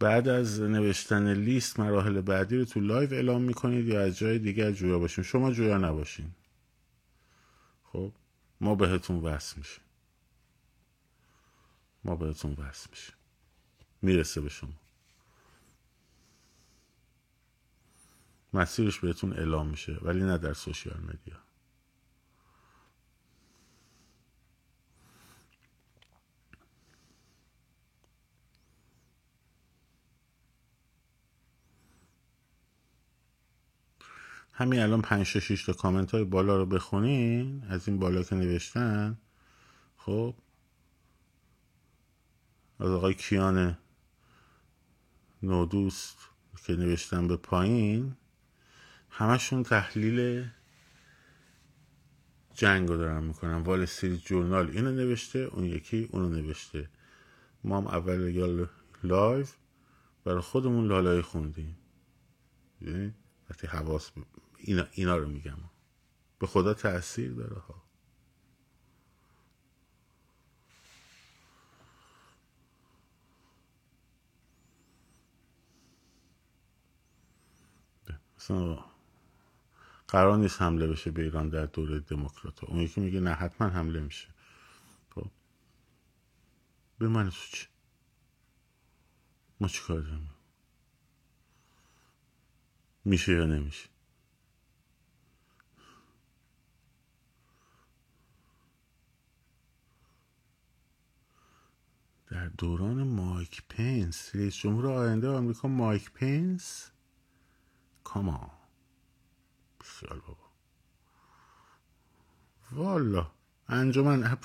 بعد 0.00 0.28
از 0.28 0.60
نوشتن 0.60 1.34
لیست 1.34 1.80
مراحل 1.80 2.20
بعدی 2.20 2.58
رو 2.58 2.64
تو 2.64 2.80
live 2.80 3.14
اعلام 3.14 3.42
می‌کنید 3.42 3.88
یا 3.88 4.02
از 4.02 4.18
جای 4.18 4.38
دیگر 4.38 4.72
جویا 4.72 4.98
باشیم 4.98 5.24
شما 5.24 5.52
جویا 5.52 5.78
نباشین. 5.78 6.32
خب 7.92 8.12
ما 8.60 8.74
بهتون 8.74 9.16
وصل 9.20 9.58
میشیم. 9.58 9.84
ما 12.04 12.16
بهتون 12.16 12.52
وصل 12.52 12.90
میشیم. 12.90 13.14
می‌رسه 14.02 14.40
به 14.40 14.48
شما. 14.48 14.72
مسیرش 18.54 19.00
بهتون 19.00 19.32
اعلام 19.32 19.68
میشه 19.68 19.98
ولی 20.02 20.20
نه 20.20 20.38
در 20.38 20.54
social 20.54 21.00
media 21.00 21.36
همین 34.52 34.80
الان 34.80 35.02
پنج 35.02 35.22
شش 35.22 35.64
تا 35.64 35.72
کامنت 35.72 36.10
های 36.10 36.24
بالا 36.24 36.56
رو 36.56 36.66
بخونین 36.66 37.64
از 37.68 37.88
این 37.88 37.98
بالا 37.98 38.22
که 38.22 38.34
نوشتن. 38.34 39.18
خب. 39.96 40.34
از 42.80 42.90
آقای 42.90 43.14
کیان 43.14 43.78
نودوست 45.42 46.16
که 46.66 46.72
نوشتن 46.72 47.28
به 47.28 47.36
پایین. 47.36 48.16
همشون 49.10 49.62
تحلیل 49.62 50.44
جنگ 52.54 52.88
رو 52.88 52.96
دارن 52.96 53.24
می‌کنن. 53.24 53.54
Wall 53.54 53.82
Street 53.82 54.24
Journal 54.24 54.70
اینو 54.70 54.92
نوشته 54.92 55.38
اون 55.38 55.64
یکی 55.64 56.08
اونو 56.12 56.28
نوشته. 56.28 56.88
ما 57.64 57.78
هم 57.78 57.86
اول 57.86 58.34
یا 58.34 58.68
live 59.04 59.46
برای 60.24 60.40
خودمون 60.40 60.86
لالای 60.86 61.22
خوندیم. 61.22 61.76
یعنی 62.80 63.14
وقتی 63.50 63.66
حواس 63.66 64.10
اینا, 64.64 64.86
اینا 64.92 65.16
رو 65.16 65.28
میگم. 65.28 65.58
به 66.38 66.46
خدا 66.46 66.74
تاثیر 66.74 67.32
داره 67.32 67.60
ها. 67.60 67.82
قرار 80.08 80.38
نیست 80.38 80.62
حمله 80.62 80.86
بشه 80.86 81.10
به 81.10 81.22
ایران 81.22 81.48
در 81.48 81.66
دوره 81.66 82.00
دموکرات. 82.00 82.64
اون 82.64 82.80
یکی 82.80 83.00
میگه 83.00 83.20
نه 83.20 83.30
حتما 83.30 83.68
حمله 83.68 84.00
میشه. 84.00 84.28
خب. 85.14 85.30
به 86.98 87.08
من 87.08 87.30
چی؟ 87.30 87.66
ما 89.60 89.68
چی 89.68 89.82
کار 89.82 90.20
میشه 93.04 93.32
یا 93.32 93.46
نمیشه؟ 93.46 93.91
در 102.32 102.48
دوران 102.48 103.02
مایک 103.02 103.62
پنس 103.68 104.30
رئیس 104.34 104.56
جمهور 104.56 104.86
آینده 104.86 105.28
آمریکا 105.28 105.68
مایک 105.68 106.10
پنس؟ 106.10 106.90
کاما 108.04 108.50
بسیار 109.80 110.20
بابا. 110.20 110.50
والا. 112.72 113.30
انجمن 113.68 114.38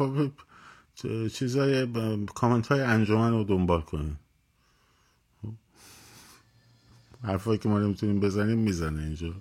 چیزای 1.34 1.88
کامنت 2.26 2.68
های 2.68 2.82
انجمن 2.82 3.32
رو 3.32 3.44
دنبال 3.44 3.82
کنیم. 3.82 4.20
حرفایی 7.24 7.60
که 7.60 7.70
ما 7.70 7.80
نمی‌تونیم 7.80 8.20
بزنیم 8.20 8.58
می‌زنه 8.58 9.02
اینجا. 9.04 9.34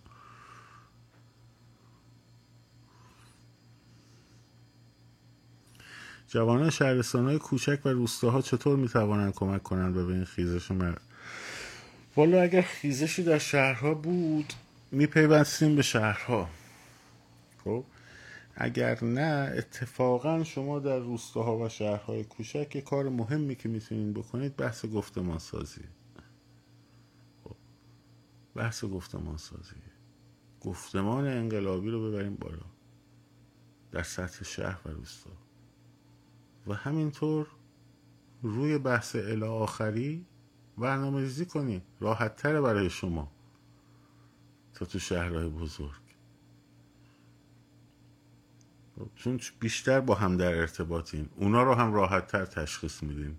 جوانان 6.29 6.71
شهرستان 6.71 7.25
های 7.25 7.39
کوچک 7.39 7.81
و 7.85 7.89
روستاها 7.89 8.43
چطور 8.43 8.77
می‌توانند 8.77 9.35
کمک 9.35 9.63
کنند 9.63 9.95
به 9.95 10.01
این 10.01 10.25
خیزش 10.25 10.71
مرد 10.71 11.01
والا 12.17 12.43
اگر 12.43 12.63
خیزشی 12.63 13.23
در 13.23 13.39
شهرها 13.39 13.95
بود 13.95 14.53
میپیوستیم 14.93 15.77
به 15.77 15.83
شهرها. 15.83 16.49
خب؟ 17.65 17.85
اگر 18.55 19.05
نه 19.05 19.53
اتفاقا 19.57 20.45
شما 20.45 20.79
در 20.79 20.99
روستاها 20.99 21.59
و 21.59 21.69
شهرهای 21.69 22.25
کوچک 22.25 22.81
کار 22.85 23.09
مهمی 23.09 23.55
که 23.55 23.69
می‌تونید 23.69 24.15
بکنید 24.15 24.57
بحث 24.57 24.85
گفتمان 24.85 25.39
سازی 25.39 25.85
خب. 27.45 27.57
بحث 28.55 28.85
گفتمان 28.85 29.37
سازی 29.37 29.77
گفتمان 30.61 31.27
انقلابی 31.27 31.91
رو 31.91 32.11
ببریم 32.11 32.35
بالا. 32.35 32.67
در 33.93 34.03
سطح 34.03 34.45
شهر 34.45 34.81
و 34.85 34.89
روستا 34.91 35.31
و 36.67 36.75
همینطور 36.75 37.47
روی 38.43 38.79
بحث 38.79 39.17
اله 39.17 39.47
آخری 39.47 40.27
برنامه 40.79 41.21
ریزی 41.21 41.47
کنید 41.47 41.83
راحت 42.01 42.37
تره 42.37 42.61
برای 42.61 42.91
شما 42.91 43.33
تا 44.75 44.85
تو 44.85 44.99
شهرهای 44.99 45.49
بزرگ. 45.49 46.07
چون 49.17 49.41
بیشتر 49.61 50.01
با 50.01 50.15
هم 50.15 50.37
در 50.37 50.55
ارتباطین. 50.55 51.29
اونا 51.37 51.63
رو 51.63 51.75
هم 51.75 51.95
راحت 51.95 52.27
تر 52.27 52.45
تشخیص 52.45 53.03
میدین. 53.03 53.37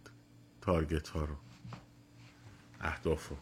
تارگت 0.62 1.08
ها 1.08 1.26
رو. 1.26 1.36
اهداف 2.82 3.30
رو 3.30 3.36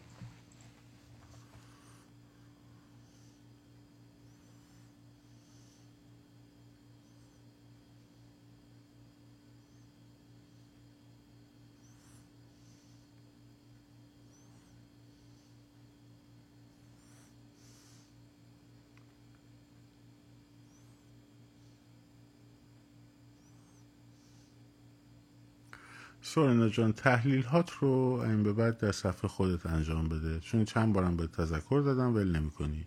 سورینا 26.26 26.70
جان 26.70 26.94
تحلیل 26.94 27.44
هات 27.44 27.72
رو 27.72 27.90
این 28.24 28.44
به 28.44 28.54
بعد 28.54 28.78
در 28.78 28.92
صفحه 28.92 29.28
خودت 29.28 29.66
انجام 29.66 30.10
بده. 30.10 30.40
چون 30.40 30.66
چند 30.66 30.94
بارم 30.94 31.18
به 31.18 31.28
تذکر 31.28 31.82
دادم 31.86 32.16
ول 32.16 32.36
نمی 32.40 32.52
کنی 32.52 32.86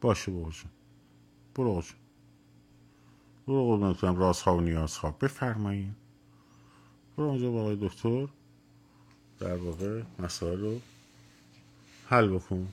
باشه 0.00 0.32
بابا 0.32 0.50
جان 0.50 0.70
برو 1.54 1.70
آقا 1.70 1.80
جان 1.82 1.96
برو 3.46 3.66
قربونتونم 3.66 4.16
راست 4.16 4.42
ها 4.42 4.56
و 4.56 4.60
نیاز 4.60 4.96
ها 4.96 5.10
بفرمایین. 5.10 5.94
برو 7.16 7.26
اونجا 7.26 7.50
با 7.50 7.60
آقای 7.60 7.76
دکتر. 7.80 8.26
در 9.38 9.56
واقع 9.56 10.02
مسائل 10.18 10.60
رو 10.60 10.80
حل 12.08 12.28
بکن. 12.28 12.68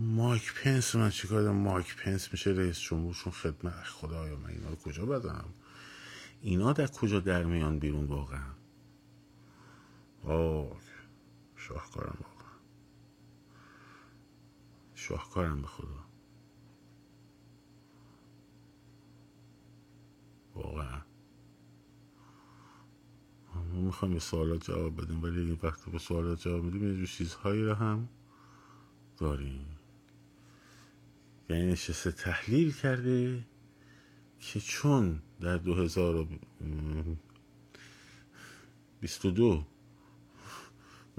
مایک 0.00 0.54
پنس 0.54 0.96
من 0.96 1.10
چیکار 1.10 1.42
دارم؟ 1.42 1.56
مایک 1.56 1.96
پنس 1.96 2.32
میشه 2.32 2.50
رئیس 2.50 2.80
جمهورشون 2.80 3.32
خدمت 3.32 3.84
خدایا 3.84 4.36
من 4.36 4.50
اینا 4.50 4.68
رو 4.68 4.76
کجا 4.76 5.06
بدم؟ 5.06 5.44
اینا 6.40 6.72
در 6.72 6.86
کجا 6.86 7.20
در 7.20 7.44
میان 7.44 7.78
بیرون 7.78 8.04
واقعا؟ 8.04 8.54
آه 10.24 10.80
شاهکارم 11.56 12.18
واقعا. 12.20 12.52
شاهکارم 14.94 15.60
به 15.60 15.66
خدا. 15.66 16.04
واقعا. 20.54 21.00
ما 23.54 23.80
می‌خوایم 23.80 24.14
به 24.14 24.20
سوالات 24.20 24.64
جواب 24.64 25.02
بدیم 25.02 25.22
ولی 25.22 25.40
این 25.40 25.58
وقت 25.62 25.90
به 25.90 25.98
سوالات 25.98 26.40
جواب 26.40 26.64
میدیم 26.64 27.00
یه 27.00 27.06
چیزهایی 27.06 27.64
رو 27.64 27.74
هم 27.74 28.08
داریم. 29.16 29.77
یعنی 31.48 31.72
نشسته 31.72 32.12
تحلیل 32.12 32.72
کرده 32.72 33.44
که 34.40 34.60
چون 34.60 35.22
در 35.40 35.56
دو 35.56 35.74
هزار 35.74 36.28
بیست 39.00 39.24
و 39.24 39.30
دو 39.30 39.64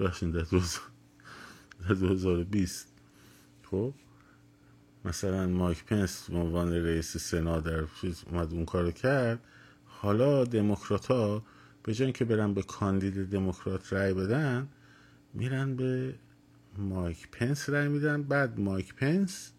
بخشین 0.00 0.30
در 0.30 1.94
دو 1.94 2.08
هزار 2.08 2.44
بیست 2.44 2.88
خب؟ 3.62 3.94
مثلا 5.04 5.46
مایک 5.46 5.84
پنس 5.84 6.30
به 6.30 6.36
عنوان 6.36 6.72
رئیس 6.72 7.16
سنا 7.16 7.60
در 7.60 7.84
اومد 8.26 8.52
اون 8.52 8.64
کارو 8.64 8.90
کرد. 8.90 9.40
حالا 9.84 10.44
دموکرات 10.44 11.06
ها 11.06 11.42
به 11.82 11.94
جای 11.94 12.12
که 12.12 12.24
برن 12.24 12.54
به 12.54 12.62
کاندید 12.62 13.30
دموکرات 13.30 13.92
رای 13.92 14.14
بدن 14.14 14.68
میرن 15.34 15.76
به 15.76 16.14
مایک 16.78 17.28
پنس 17.30 17.68
رای 17.68 17.88
میدن. 17.88 18.22
بعد 18.22 18.60
مایک 18.60 18.94
پنس 18.94 19.52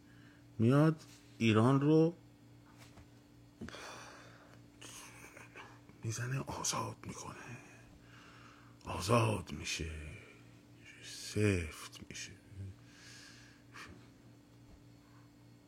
میاد 0.62 1.04
ایران 1.38 1.82
رو 1.82 2.18
می‌زنه 6.04 6.40
آزاد 6.40 6.96
می‌کنه. 7.08 7.58
آزاد 8.86 9.52
میشه. 9.52 9.92
سفت 11.04 12.00
میشه. 12.10 12.32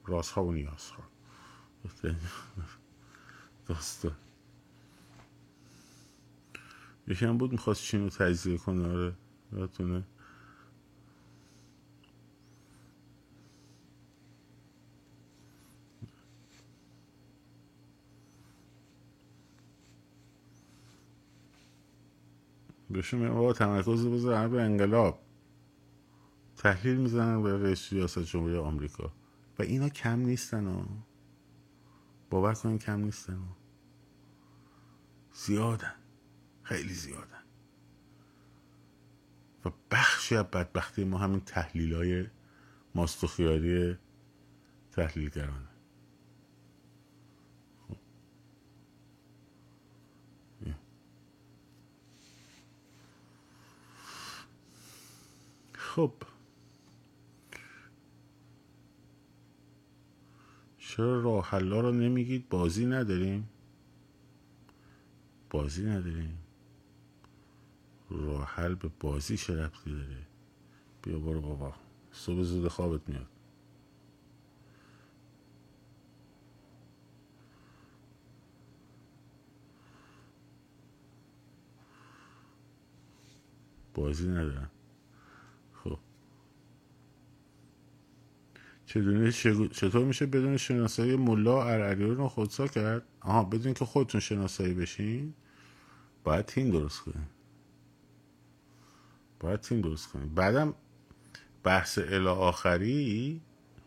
راست 0.06 0.32
ها 0.32 0.44
و 0.46 0.52
نیاز 0.52 0.90
ها 0.90 1.04
یکی 7.08 7.26
هم 7.26 7.38
بود 7.38 7.52
می‌خواست 7.52 7.82
چین 7.82 8.04
رو 8.04 8.10
تجزیه 8.10 8.58
کنه 8.58 8.88
آره. 8.88 9.16
یادتونه؟ 9.52 10.04
بهشون 22.94 23.30
بابا 23.30 23.54
تمرکز 23.54 24.08
بذار 24.08 24.48
به 24.48 24.62
انقلاب. 24.62 25.20
تحلیل 26.58 26.98
می‌زنن 26.98 27.44
به 27.44 27.64
رئیس 27.64 27.94
ریاست 27.94 28.20
جمهوری 28.20 28.58
آمریکا. 28.58 29.14
و 29.60 29.62
اینا 29.62 29.90
کم 29.90 30.20
نیستن 30.20 30.68
ها. 30.68 30.86
باور 32.30 32.54
کنیم 32.54 32.78
کم 32.78 33.00
نیستن 33.00 33.38
ها. 33.38 33.58
زیادن. 35.34 35.96
خیلی 36.64 36.94
زیادن. 36.94 37.44
و 39.66 39.70
بخشی 39.92 40.36
از 40.36 40.46
بدبختی 40.46 41.04
ما 41.04 41.18
همین 41.18 41.40
تحلیل 41.40 41.94
های 41.94 42.28
ماست 42.96 43.24
و 43.24 43.28
خیاری 43.28 43.98
تحلیلگرانه. 44.92 45.73
خب. 55.96 56.14
چرا 60.78 61.22
راه 61.22 61.60
رو 61.60 61.92
نمیگید؟ 61.92 62.50
بازی 62.50 62.86
نداریم. 62.86 63.50
بازی 65.50 65.86
نداریم. 65.86 66.38
راه 68.10 68.70
به 68.76 68.90
بازی 69.00 69.38
چه 69.38 69.64
ربطی 69.64 69.92
داره؟ 69.92 70.28
بیا 71.02 71.20
برو 71.20 71.42
بابا. 71.42 71.74
صبح 72.12 72.42
زود 72.42 72.68
خوابت 72.68 73.10
میاد. 73.10 73.28
بازی 83.94 84.28
ندارم. 84.28 84.70
چطور 88.94 89.32
چطور 89.68 90.06
میشه 90.06 90.26
بدون 90.26 90.58
شناسایی 90.58 91.16
ملا 91.16 91.64
ارعلی 91.64 92.04
رو 92.04 92.30
خودسا 92.30 92.68
کرد؟ 92.68 93.04
آها 93.22 93.44
بدون 93.44 93.74
که 93.74 93.86
خودتون 93.86 94.22
شناسایی 94.22 94.74
بشین؟ 94.74 95.34
باید 96.24 96.46
تیم 96.46 96.72
درست 96.72 97.00
کنیم 97.00 97.30
باید 99.40 99.60
تیم 99.60 99.82
درست 99.82 100.08
کنیم 100.08 100.36
بعدم 100.36 100.74
بحث 101.64 101.98
الی 101.98 102.28
آخری 102.28 103.42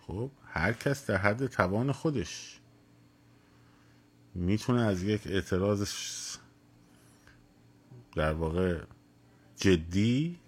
خب 0.06 0.30
هر 0.46 0.72
کس 0.72 1.06
در 1.06 1.16
حد 1.16 1.46
توان 1.46 1.92
خودش 1.92 2.60
می‌تونه 4.34 4.80
از 4.82 5.02
یک 5.02 5.26
اعتراض 5.26 5.88
در 8.16 8.32
واقع 8.32 8.80
جدی 9.56 10.38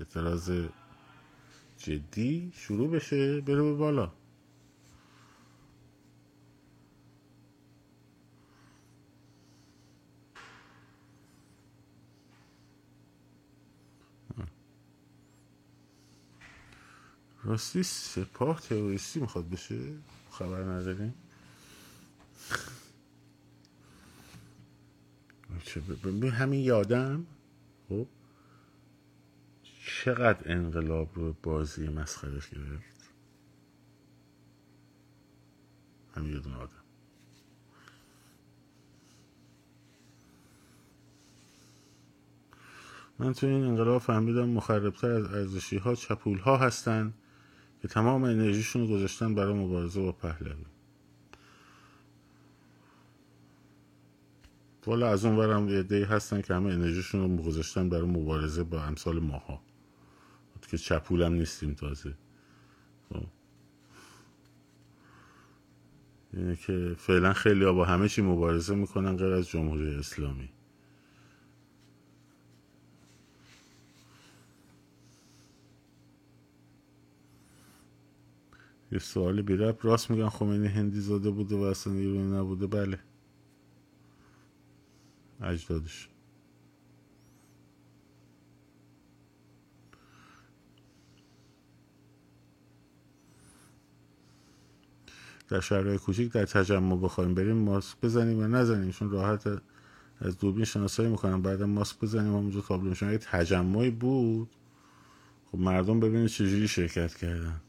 اعتراض 0.00 0.50
جدی 1.88 2.52
شروع 2.54 2.90
بشه 2.90 3.40
بره 3.40 3.62
به 3.62 3.74
بالا. 3.74 4.12
راستی 17.44 17.82
سپاه 17.82 18.60
تروریستی 18.60 19.20
می‌خواد 19.20 19.48
بشه؟ 19.48 19.78
خبر 20.30 20.62
نداریم؟ 20.62 21.14
همین 26.30 26.60
یادم 26.60 27.26
خب. 27.88 28.06
چقدر 30.04 30.52
انقلاب 30.52 31.10
رو 31.14 31.32
بازی 31.42 31.88
مسخره 31.88 32.30
گرفت؟ 32.30 33.10
همین 36.14 36.32
یه 36.32 36.38
آدم. 36.38 36.72
من 43.18 43.32
تو 43.32 43.46
این 43.46 43.64
انقلاب 43.64 44.02
فهمیدم 44.02 44.48
مخربتر 44.48 45.10
از 45.10 45.34
ارزشی 45.34 45.78
ها 45.78 45.94
چپول 45.94 46.38
ها 46.38 46.56
هستن 46.56 47.14
که 47.82 47.88
تمام 47.88 48.24
انرژیشون 48.24 48.82
رو 48.82 48.94
گذاشتن 48.94 49.34
برای 49.34 49.54
مبارزه 49.54 50.00
با 50.00 50.12
پهلوی. 50.12 50.64
والا 54.86 55.08
از 55.08 55.24
اون 55.24 55.36
برم 55.36 55.68
یه 55.68 56.06
هستن 56.06 56.40
که 56.40 56.54
همه 56.54 56.72
انرژیشون 56.72 57.20
رو 57.20 57.44
گذاشتن 57.44 57.88
برای 57.88 58.06
مبارزه 58.06 58.62
با 58.62 58.82
امثال 58.82 59.18
ماها. 59.18 59.67
که 60.70 60.78
چپولم 60.78 61.32
نیستیم 61.32 61.74
تازه. 61.74 62.14
خب. 63.08 63.26
اینه 66.32 66.56
که 66.56 66.94
فعلا 66.98 67.32
خیلی 67.32 67.64
ها 67.64 67.72
با 67.72 67.84
همه 67.84 68.08
چی 68.08 68.22
مبارزه 68.22 68.74
می‌کنن 68.74 69.16
غیر 69.16 69.32
از 69.32 69.48
جمهوری 69.48 69.94
اسلامی. 69.94 70.48
یه 78.92 78.98
سوال 78.98 79.42
بیرب 79.42 79.78
راست 79.82 80.10
میگن 80.10 80.28
خمینی 80.28 80.66
هندی 80.66 81.00
زاده 81.00 81.30
بوده 81.30 81.56
و 81.56 81.60
اصلا 81.60 81.92
ایرانی 81.92 82.36
نبوده؟ 82.36 82.66
بله. 82.66 82.98
اجدادش. 85.40 86.08
در 95.48 95.60
شهرهای 95.60 95.98
کوچیک 95.98 96.32
در 96.32 96.44
تجمع 96.44 96.96
بخوایم 96.96 97.34
بریم 97.34 97.56
ماسک 97.56 97.96
بزنیم 98.02 98.38
و 98.38 98.46
نزنیم؟ 98.46 98.90
چون 98.90 99.10
راحت 99.10 99.46
از 100.20 100.38
دوربین 100.38 100.64
شناسایی 100.64 101.08
می‌کنم. 101.08 101.42
بعد 101.42 101.62
ماسک 101.62 102.00
بزنیم 102.00 102.36
همونجا 102.36 102.60
تابلو 102.60 102.90
میشن 102.90 103.08
اگه 103.08 103.18
تجمعی 103.18 103.90
بود. 103.90 104.50
خب 105.52 105.58
مردم 105.58 106.00
ببینید 106.00 106.28
چجوری 106.28 106.68
شرکت 106.68 107.14
کردن. 107.14 107.60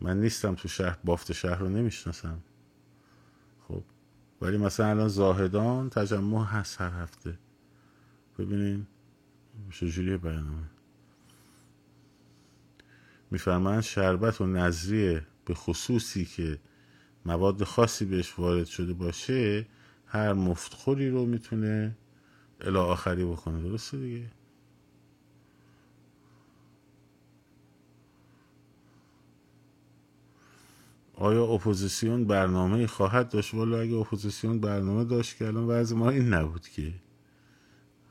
من 0.00 0.20
نیستم 0.20 0.54
تو 0.54 0.68
شهر 0.68 0.98
بافت 1.04 1.32
شهر 1.32 1.58
رو 1.58 1.68
نمی‌شناسم. 1.68 2.38
خب 3.68 3.82
ولی 4.42 4.56
مثلا 4.56 4.86
الان 4.86 5.08
زاهدان 5.08 5.90
تجمع 5.90 6.44
هست 6.44 6.80
هر 6.80 7.02
هفته. 7.02 7.38
ببینین 8.38 8.86
چجوری 9.70 10.16
برنامه. 10.16 10.70
میفرمایند 13.30 13.82
شربت 13.82 14.40
و 14.40 14.46
نظریه 14.46 15.26
به 15.46 15.54
خصوصی 15.54 16.24
که 16.24 16.58
مواد 17.26 17.64
خاصی 17.64 18.04
بهش 18.04 18.38
وارد 18.38 18.66
شده 18.66 18.92
باشه 18.92 19.66
هر 20.06 20.32
مفتخوری 20.32 21.10
رو 21.10 21.26
می‌تونه 21.26 21.96
الی 22.60 22.78
آخری 22.78 23.24
بکنه. 23.24 23.62
درسته 23.62 23.98
دیگه؟ 23.98 24.26
آیا 31.14 31.44
اپوزیسیون 31.44 32.24
برنامه 32.24 32.86
خواهد 32.86 33.28
داشت؟ 33.28 33.54
والا 33.54 33.80
اگه 33.80 33.94
اپوزیسیون 33.94 34.60
برنامه 34.60 35.04
داشت 35.04 35.36
که 35.36 35.46
الان 35.46 35.64
وضع 35.64 35.96
ما 35.96 36.10
این 36.10 36.34
نبود 36.34 36.68
که. 36.68 36.92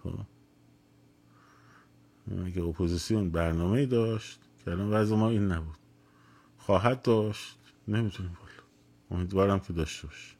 خب. 0.03 0.19
اگه 2.45 2.63
اپوزیسیون 2.63 3.29
برنامه 3.29 3.85
داشت 3.85 4.39
که 4.65 4.71
الان 4.71 4.89
وضع 4.93 5.15
ما 5.15 5.29
این 5.29 5.51
نبود. 5.51 5.84
خواهد 6.65 7.01
داشت. 7.01 7.57
نمی‌تونیم 7.87 8.37
والا 8.41 8.63
امیدوارم 9.11 9.59
که 9.59 9.73
داشته 9.73 10.07
باشه. 10.07 10.35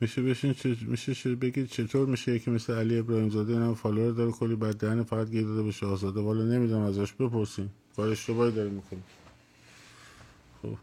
میشه 0.00 0.22
بشین 0.22 0.52
چه... 0.52 0.76
میشه 0.80 1.34
بگید 1.34 1.66
چطور 1.66 2.08
میشه 2.08 2.32
یکی 2.32 2.50
مثل 2.50 2.74
علی 2.74 2.98
ابراهیم 2.98 3.28
زاده 3.28 3.52
اینم 3.52 3.74
فالوور 3.74 4.12
داره 4.12 4.30
کلی 4.32 4.56
بعد 4.56 4.76
دهن 4.76 5.02
فقط 5.02 5.30
گیر 5.30 5.46
داده 5.46 5.62
به 5.62 5.70
شاهزاده 5.70 6.20
والا 6.20 6.44
نمی‌دونم 6.44 6.82
ازش 6.82 7.12
بپرسیم 7.12 7.70
کار 7.96 8.08
اشتباهی 8.08 8.52
داره 8.52 8.70
می‌کنیم. 8.70 9.04
خب 10.62 10.76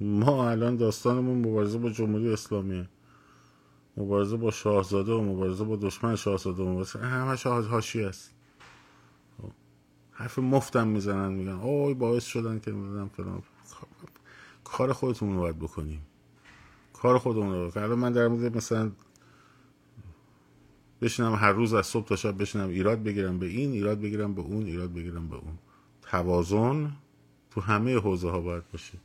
ما 0.00 0.50
الان 0.50 0.76
داستانمون 0.76 1.38
مبارزه 1.38 1.78
با 1.78 1.90
جمهوری 1.90 2.32
اسلامیه. 2.32 2.88
مبارزه 3.96 4.36
با 4.36 4.50
شاهزاده 4.50 5.12
و 5.12 5.22
مبارزه 5.22 5.64
با 5.64 5.76
دشمن 5.76 6.16
شاهزاده 6.16 6.62
و 6.62 6.68
مبارزه. 6.68 6.98
همه 6.98 7.36
هاشی 7.66 8.02
است. 8.02 8.34
خب. 9.42 9.50
حرف 10.12 10.38
مفتم 10.38 10.88
می‌زنن 10.88 11.32
میگن 11.32 11.52
اوی 11.52 11.94
باعث 11.94 12.24
شدن 12.24 12.58
که 12.58 12.72
می‌دونم 12.72 13.08
فلان. 13.08 13.42
کار 14.64 14.92
خودتون 14.92 15.34
رو 15.34 15.40
باید 15.40 15.58
بکنیم. 15.58 16.02
کار 16.92 17.18
خودمون 17.18 17.52
رو. 17.52 17.78
الان 17.78 17.98
من 17.98 18.12
در 18.12 18.28
مورد 18.28 18.56
مثلا 18.56 18.92
بشینم 21.02 21.34
هر 21.34 21.52
روز 21.52 21.74
از 21.74 21.86
صبح 21.86 22.06
تا 22.06 22.16
شب 22.16 22.42
بشینم 22.42 22.68
ایراد 22.68 23.02
بگیرم 23.02 23.38
به 23.38 23.46
این 23.46 23.72
ایراد 23.72 24.00
بگیرم 24.00 24.34
به 24.34 24.40
اون 24.40 24.66
ایراد 24.66 24.92
بگیرم 24.92 25.28
به 25.28 25.36
اون. 25.36 25.58
توازن 26.06 26.92
تو 27.50 27.60
همه 27.60 27.98
حوزه 27.98 28.30
ها 28.30 28.40
باید 28.40 28.70
باشه. 28.72 28.98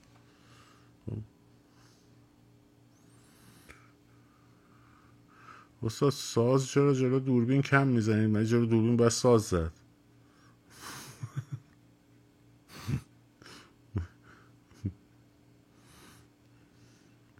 استاد 5.83 6.09
ساز 6.09 6.67
چرا 6.67 6.93
جلو 6.93 7.19
دوربین 7.19 7.61
کم 7.61 7.87
می‌زنید 7.87 8.29
من 8.29 8.45
جلو 8.45 8.65
دوربین 8.65 8.97
باید 8.97 9.11
ساز 9.11 9.41
زد. 9.41 9.71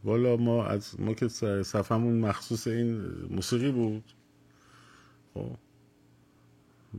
والا 0.03 0.37
ما 0.37 0.65
از 0.65 0.99
ما 0.99 1.13
که 1.13 1.27
صفمون 1.63 2.19
مخصوص 2.19 2.67
این 2.67 3.01
موسیقی 3.29 3.71
بود. 3.71 4.03
خب. 5.33 5.55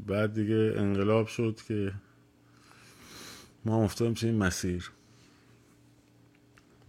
بعد 0.06 0.34
دیگه 0.34 0.74
انقلاب 0.76 1.26
شد 1.26 1.60
که 1.68 1.92
ما 3.64 3.84
افتادیم 3.84 4.14
چه 4.14 4.26
این 4.26 4.38
مسیر. 4.38 4.92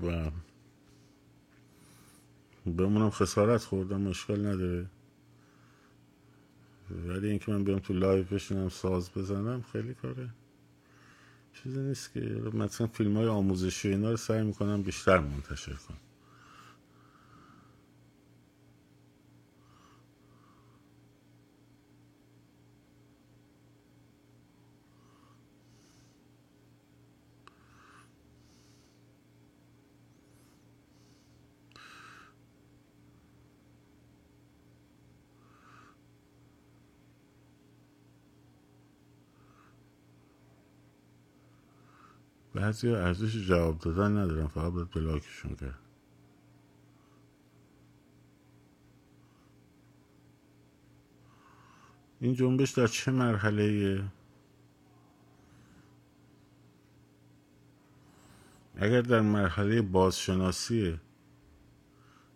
و 0.03 0.31
بمونم 2.65 3.09
خسارت 3.09 3.61
خوردم 3.61 4.01
مشکل 4.01 4.45
نداره. 4.45 4.85
ولی 7.07 7.29
اینکه 7.29 7.51
من 7.51 7.63
بیام 7.63 7.79
تو 7.79 7.93
لایو 7.93 8.23
بشینم 8.23 8.69
ساز 8.69 9.11
بزنم 9.11 9.61
خیلی 9.61 9.93
کاره. 9.93 10.29
چیزی 11.53 11.79
نیست 11.79 12.13
که. 12.13 12.19
مثلا 12.53 12.87
فیلم 12.87 13.17
های 13.17 13.27
آموزشی 13.27 13.89
اینا 13.89 14.11
رو 14.11 14.17
سعی 14.17 14.43
می‌کنم 14.43 14.81
بیشتر 14.81 15.19
منتشر 15.19 15.73
کنم. 15.73 15.97
بعضی 42.53 42.89
ارزش 42.89 43.47
جواب 43.47 43.79
دادن 43.79 44.17
ندارن 44.17 44.47
فقط 44.47 44.73
باید 44.73 44.91
بلاکشون 44.91 45.55
کرد. 45.55 45.79
این 52.19 52.33
جنبش 52.33 52.71
در 52.71 52.87
چه 52.87 53.11
مرحله 53.11 54.03
اگر 58.75 59.01
در 59.01 59.21
مرحله 59.21 59.81
بازشناسی 59.81 60.99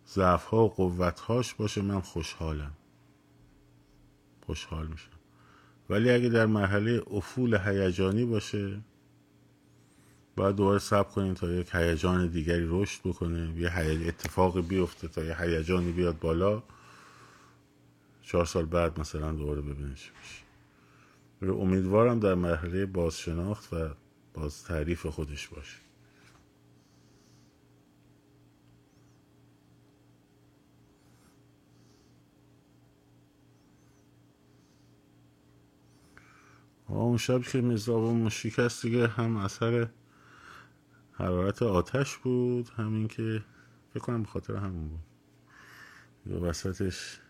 ضعف 0.06 0.44
ها 0.44 0.64
و 0.64 0.68
قوت 0.68 1.20
هاش 1.20 1.54
باشه 1.54 1.82
من 1.82 2.00
خوشحالم. 2.00 2.72
خوشحال 4.46 4.86
میشم. 4.86 5.10
ولی 5.90 6.10
اگه 6.10 6.28
در 6.28 6.46
مرحله 6.46 7.02
افول 7.10 7.54
هیجانی 7.54 8.24
باشه 8.24 8.80
باید 10.38 10.56
دوباره 10.56 10.78
سب 10.78 11.08
کنیم 11.10 11.34
تا 11.34 11.50
یک 11.50 11.74
هیجان 11.74 12.26
دیگری 12.26 12.66
رشد 12.68 13.00
بکنه. 13.04 13.60
یه 13.60 14.08
اتفاق 14.08 14.60
بیفته 14.60 15.08
تا 15.08 15.24
یه 15.24 15.40
هیجانی 15.40 15.92
بیاد 15.92 16.18
بالا. 16.18 16.62
چهار 18.22 18.44
سال 18.44 18.64
بعد 18.64 19.00
مثلا 19.00 19.32
دوباره 19.32 19.60
ببینش 19.60 20.12
میشه 20.20 21.52
امیدوارم 21.52 22.20
در 22.20 22.34
مرحله 22.34 22.86
بازشناخت 22.86 23.72
و 23.72 23.88
باز 24.34 24.64
تعریف 24.64 25.06
خودش 25.06 25.48
باشه. 25.48 25.76
اون 36.88 37.16
شب 37.16 37.42
که 37.42 37.60
میزابون 37.60 38.28
شکست 38.28 38.82
دیگه 38.82 39.06
هم 39.06 39.36
اثر 39.36 39.88
حرارت 41.18 41.62
آتش 41.62 42.16
بود 42.16 42.68
همین 42.68 43.08
که 43.08 43.44
فکر 43.90 44.00
کنم 44.00 44.22
بخاطر 44.22 44.56
همون 44.56 44.88
بود. 44.88 45.00
یا 46.26 46.40
وسطش 46.40 47.20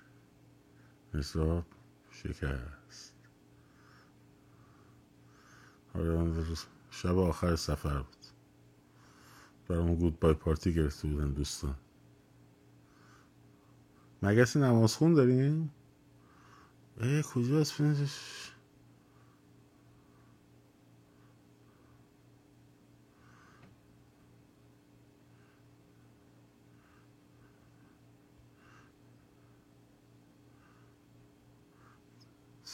حساب 1.14 1.64
شکست. 2.10 3.14
آره 5.94 6.44
شب 6.90 7.18
آخر 7.18 7.56
سفر 7.56 7.98
بود. 7.98 8.16
برامون 9.68 9.94
گود 9.94 10.20
بای 10.20 10.34
پارتی 10.34 10.74
گرفته 10.74 11.08
بودن 11.08 11.30
دوستان. 11.30 11.74
مگسی 14.22 14.58
نماز 14.58 14.94
خون 14.96 15.14
داریم؟ 15.14 15.70
ای 17.00 17.22
کجاست 17.34 17.72
فیلمش 17.72 18.52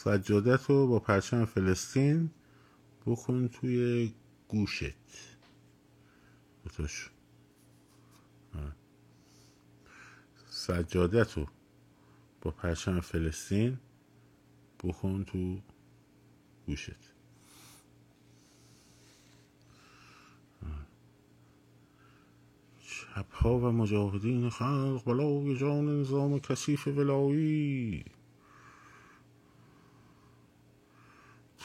سجادت 0.05 0.69
رو 0.69 0.87
با 0.87 0.99
پرچم 0.99 1.45
فلسطین 1.45 2.29
بخون 3.05 3.47
توی 3.47 4.13
گوشت. 4.47 4.95
بتاش 6.65 7.09
سجادت 10.47 11.33
رو 11.37 11.47
با 12.41 12.51
پرچم 12.51 12.99
فلسطین 12.99 13.77
بخون 14.83 15.25
تو 15.25 15.59
گوشت. 16.65 17.13
چپ 22.81 23.33
ها 23.33 23.59
و 23.59 23.71
مجاهدین 23.71 24.49
خلق 24.49 25.03
بلای 25.05 25.57
جان 25.57 25.99
نظام 25.99 26.39
کسیف 26.39 26.87
ولایی. 26.87 28.05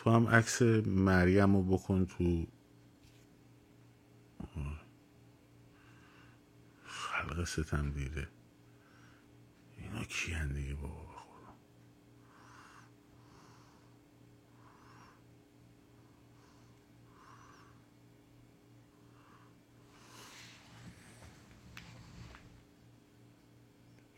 تو 0.05 0.11
هم 0.11 0.26
عکس 0.28 0.62
مریم 0.86 1.57
رو 1.57 1.62
بکن 1.62 2.05
تو. 2.05 2.46
خلق 6.84 7.44
ستم 7.44 7.90
دیده. 7.90 8.28
اینا 9.76 10.05
کیان 10.05 10.53
دیگه 10.53 10.74
بابا؟ 10.74 11.05
بخورم 11.05 11.57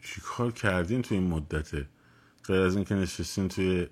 چی 0.03 0.21
کار 0.21 0.53
کردین 0.53 1.03
تو 1.03 1.15
این 1.15 1.27
مدته؟ 1.27 1.89
غیر 2.45 2.61
از 2.61 2.77
اینکه 2.77 2.95
نشستین 2.95 3.49
توی 3.49 3.89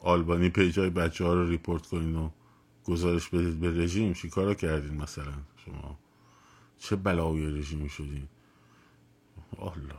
آلبانی 0.00 0.48
پیجای 0.48 0.90
بچه 0.90 1.24
ها 1.24 1.34
رو 1.34 1.48
ریپورت 1.48 1.86
کنین 1.86 2.16
و 2.16 2.30
گزارش 2.84 3.28
بدید 3.28 3.60
به 3.60 3.70
رژیم 3.70 4.12
چی 4.12 4.28
کارا 4.28 4.54
کردین 4.54 4.94
مثلا 5.02 5.32
شما؟ 5.56 5.98
چه 6.78 6.96
بلایی 6.96 7.58
رژیمی 7.58 7.88
شدین؟ 7.88 8.28
الله 9.58 9.94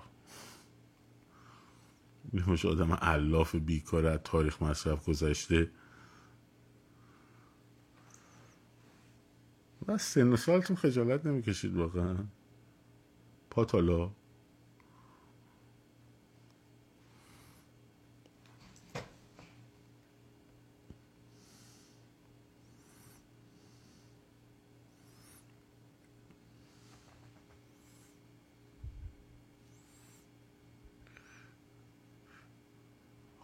نمیشه 2.33 2.67
آدم 2.67 2.93
علاف 2.93 3.55
بیکار 3.55 4.05
از 4.05 4.19
تاریخ 4.23 4.61
مصرف 4.61 5.05
گذشته. 5.05 5.71
و 9.87 9.97
سن 9.97 10.27
و 10.27 10.37
سالتون 10.37 10.75
خجالت 10.75 11.25
نمی‌کشید 11.25 11.77
واقعا. 11.77 12.17
پاتالا. 13.49 14.11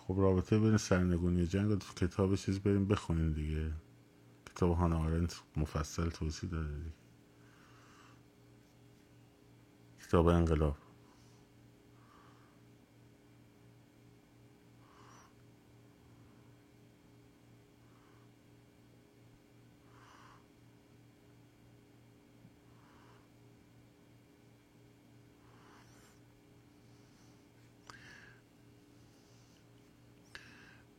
خب 0.07 0.15
رابطه 0.17 0.59
بین 0.59 0.77
سرنگونی 0.77 1.47
جنگ 1.47 1.71
و 1.71 1.75
کتاب 1.75 2.35
چیز 2.35 2.59
بریم 2.59 2.87
بخونیم 2.87 3.33
دیگه. 3.33 3.73
کتاب 4.45 4.71
هانا 4.77 4.99
آرنت 4.99 5.41
مفصل 5.57 6.09
توضیح 6.09 6.49
داده 6.49 6.77
دیگه. 6.77 6.93
کتاب 10.07 10.27
انقلاب. 10.27 10.77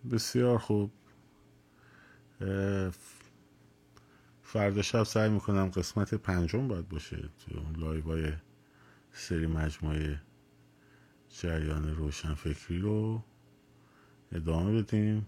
بسیار 0.09 0.59
خوب. 0.59 0.93
فردا 4.43 4.83
شب 4.83 5.03
سعی 5.03 5.31
می‌کنم 5.31 5.69
قسمت 5.69 6.15
پنجم 6.15 6.69
باید 6.69 6.89
باشه. 6.89 7.17
تو 7.17 7.59
اون 7.59 7.77
live 7.77 8.21
ای 8.21 8.33
سری 9.13 9.47
مجموعه 9.47 10.23
جریان 11.29 11.97
روشن 11.97 12.35
فکری 12.35 12.79
رو 12.79 13.23
ادامه 14.33 14.83
بدیم. 14.83 15.27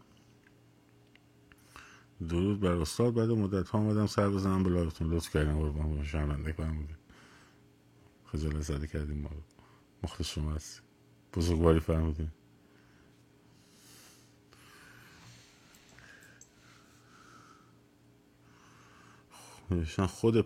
درود 2.29 2.61
بر 2.61 2.73
استاد. 2.73 3.15
بعد 3.15 3.31
مدت 3.31 3.69
ها 3.69 3.79
آمدم 3.79 4.07
سر 4.07 4.29
بزنم 4.29 4.63
به 4.63 4.71
live 4.71 4.94
تون 4.94 5.11
لطف 5.11 5.31
کردین 5.31 5.59
قربان 5.59 5.97
شرمنده 5.97 6.53
فرمودین 6.53 6.99
خجالت 8.25 8.61
زده 8.61 8.87
کردین 8.87 9.19
ما 9.19 9.31
مخلص 10.03 10.29
شما 10.29 10.53
هستی. 10.53 10.81
بزرگواری 11.35 11.81
فرمودیم 11.81 12.33
نوشتن 19.71 20.07
خود 20.07 20.41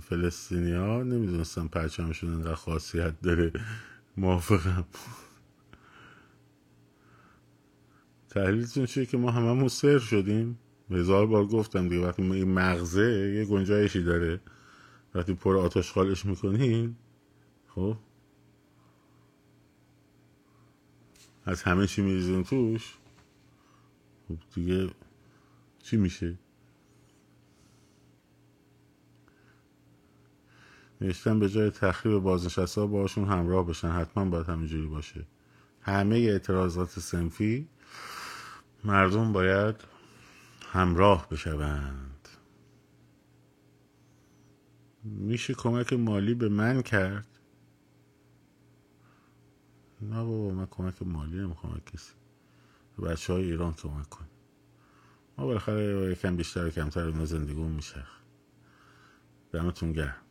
فلسطینی 0.00 0.72
ها 0.72 1.02
نمی‌دونستم 1.02 1.68
پرچمشون 1.68 2.34
انقدر 2.34 2.54
خاصیت 2.54 3.20
داره. 3.20 3.52
موافقم. 4.16 4.84
تحلیلتون 8.30 8.86
چیه 8.86 9.06
که 9.06 9.16
ما 9.16 9.30
هممون 9.30 9.68
سر 9.68 9.98
شدیم؟ 9.98 10.58
هزار 10.90 11.26
بار 11.26 11.46
گفتم 11.46 11.88
دیگه 11.88 12.06
وقتی 12.06 12.22
این 12.22 12.52
مغزه 12.54 13.32
یه 13.34 13.44
گنجایشی 13.44 14.02
داره. 14.02 14.40
وقتی 15.14 15.34
پر 15.34 15.56
آتش 15.56 15.92
خالش 15.92 16.26
می‌کنین 16.26 16.96
خب؟ 17.68 17.96
از 21.44 21.62
همه 21.62 21.86
چی 21.86 22.02
میریزین 22.02 22.44
توش 22.44 22.94
خب 24.28 24.36
دیگه 24.54 24.90
چی 25.82 25.96
میشه؟ 25.96 26.38
نوشتن 31.00 31.38
به 31.38 31.48
جای 31.48 31.70
تخریب 31.70 32.18
بازنشسته 32.18 32.86
باشون 32.86 33.28
همراه 33.28 33.66
بشن. 33.66 33.90
حتما 33.90 34.24
باید 34.24 34.48
همینجوری 34.48 34.86
باشه. 34.86 35.26
همه 35.80 36.16
اعتراضات 36.16 36.98
سنفی 36.98 37.68
مردم 38.84 39.32
باید 39.32 39.76
همراه 40.72 41.28
بشوند. 41.28 42.28
میشه 45.04 45.54
کمک 45.54 45.92
مالی 45.92 46.34
به 46.34 46.48
من 46.48 46.82
کرد؟ 46.82 47.26
نه 50.02 50.24
بابا 50.24 50.50
من 50.54 50.66
کمک 50.66 51.02
مالی 51.02 51.36
نمی‌خوام 51.36 51.80
کسی. 51.92 52.12
به 52.96 53.08
بچه 53.08 53.32
های 53.32 53.44
ایران 53.44 53.74
کمک 53.74 54.08
کن 54.08 54.24
ما 55.38 55.46
بالاخره 55.46 56.12
یکم 56.12 56.36
بیشتر 56.36 56.66
و 56.66 56.70
کمتر 56.70 57.06
اینا 57.06 57.24
زندگیمون 57.24 57.72
میشه 57.72 58.04
دمتون 59.52 59.92
گرم. 59.92 60.27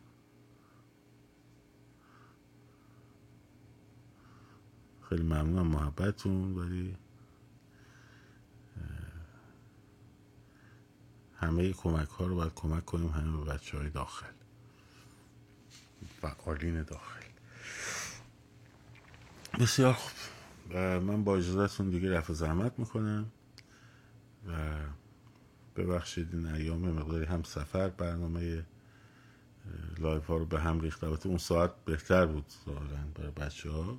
خیلی 5.08 5.22
ممنونم 5.22 5.66
محبتتون 5.66 6.54
ولی 6.54 6.96
همه 11.36 11.72
کمک 11.72 12.08
ها 12.08 12.26
رو 12.26 12.34
باید 12.34 12.54
کمک 12.54 12.84
کنیم 12.84 13.08
همه 13.08 13.44
به 13.44 13.52
بچه 13.52 13.78
های 13.78 13.90
داخل. 13.90 14.26
فعالین 16.20 16.82
داخل. 16.82 17.20
بسیار 19.60 19.92
خوب. 19.92 20.12
و 20.74 21.00
من 21.00 21.24
با 21.24 21.36
اجازهتون 21.36 21.90
دیگه 21.90 22.10
رفع 22.12 22.32
زحمت 22.32 22.78
می‌کنم 22.78 23.26
و 24.48 24.52
ببخشید 25.76 26.34
این 26.34 26.46
ایام 26.46 26.90
مقداری 26.90 27.24
هم 27.24 27.42
سفر 27.42 27.88
برنامه 27.88 28.64
live 29.98 30.26
ها 30.26 30.36
رو 30.36 30.46
به 30.46 30.60
هم 30.60 30.80
ریخت. 30.80 31.04
البته 31.04 31.28
اون 31.28 31.38
ساعت 31.38 31.84
بهتر 31.84 32.26
بود 32.26 32.44
ظاهرا 32.66 32.96
برای 33.14 33.30
بچه 33.30 33.70
ها 33.70 33.98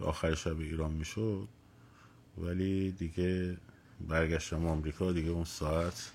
آخر 0.00 0.34
شب 0.34 0.58
ایران 0.58 0.92
می‌شد. 0.92 1.48
ولی 2.38 2.92
دیگه 2.92 3.56
برگشتم 4.08 4.66
آمریکا 4.66 5.12
دیگه 5.12 5.30
اون 5.30 5.44
ساعت 5.44 6.12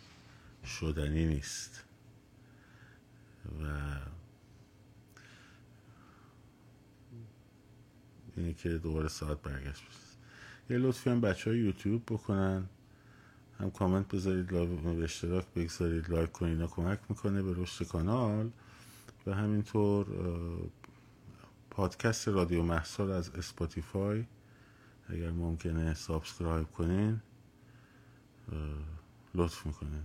شدنی 0.66 1.26
نیست. 1.26 1.84
و 3.62 3.66
اینه 8.38 8.54
که 8.54 8.70
دوباره 8.70 9.08
ساعت 9.08 9.42
برگشت. 9.42 9.84
یه 10.70 10.78
لطفی 10.78 11.10
هم 11.10 11.22
بچه 11.22 11.50
های 11.50 11.60
یوتیوب 11.60 12.04
بکنن. 12.06 12.70
هم 13.60 13.72
کامنت 13.72 14.08
بذارید 14.08 14.48
به 14.48 15.04
اشتراک 15.04 15.46
بگذارید 15.56 16.10
لایک 16.10 16.32
کنید 16.32 16.62
کمک 16.62 17.00
می‌کنه 17.10 17.42
به 17.42 17.54
رشد 17.58 17.88
کانال. 17.88 18.52
و 19.28 19.34
همینطور 19.34 20.06
پادکست 21.76 22.28
رادیو 22.28 22.64
محصار 22.64 23.12
از 23.12 23.30
Spotify. 23.30 24.26
اگر 25.08 25.32
ممکنه 25.32 25.94
subscribe 25.94 26.72
کنین 26.72 27.22
لطف 29.36 29.66
می‌کنین 29.66 30.04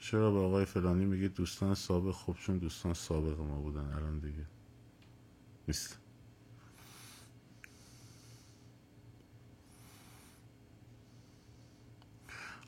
چرا 0.00 0.30
به 0.30 0.38
آقای 0.38 0.64
فلانی 0.64 1.04
میگید 1.04 1.34
دوستان 1.34 1.74
سابق؟ 1.74 2.10
خب 2.10 2.36
چون 2.40 2.58
دوستان 2.58 2.94
سابق 2.94 3.40
ما 3.40 3.60
بودن 3.60 3.92
الان 3.92 4.18
دیگه 4.18 4.46
نیست. 5.68 5.98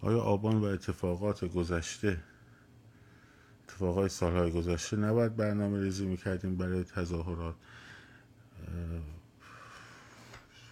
آیا 0.03 0.21
آبان 0.21 0.57
و 0.57 0.65
اتفاقات 0.65 1.45
گذشته 1.45 2.23
اتفاقای 3.81 4.09
سالهای 4.09 4.51
گذشته 4.51 4.97
نباید 4.97 5.37
برنامه 5.37 5.81
ریزی 5.81 6.07
می‌کردیم 6.07 6.57
برای 6.57 6.85
تظاهرات. 6.85 7.55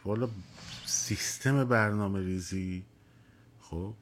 والا 0.04 0.28
سیستم 0.86 1.64
برنامه 1.64 2.20
ریزی 2.20 2.84
خب 3.60 3.94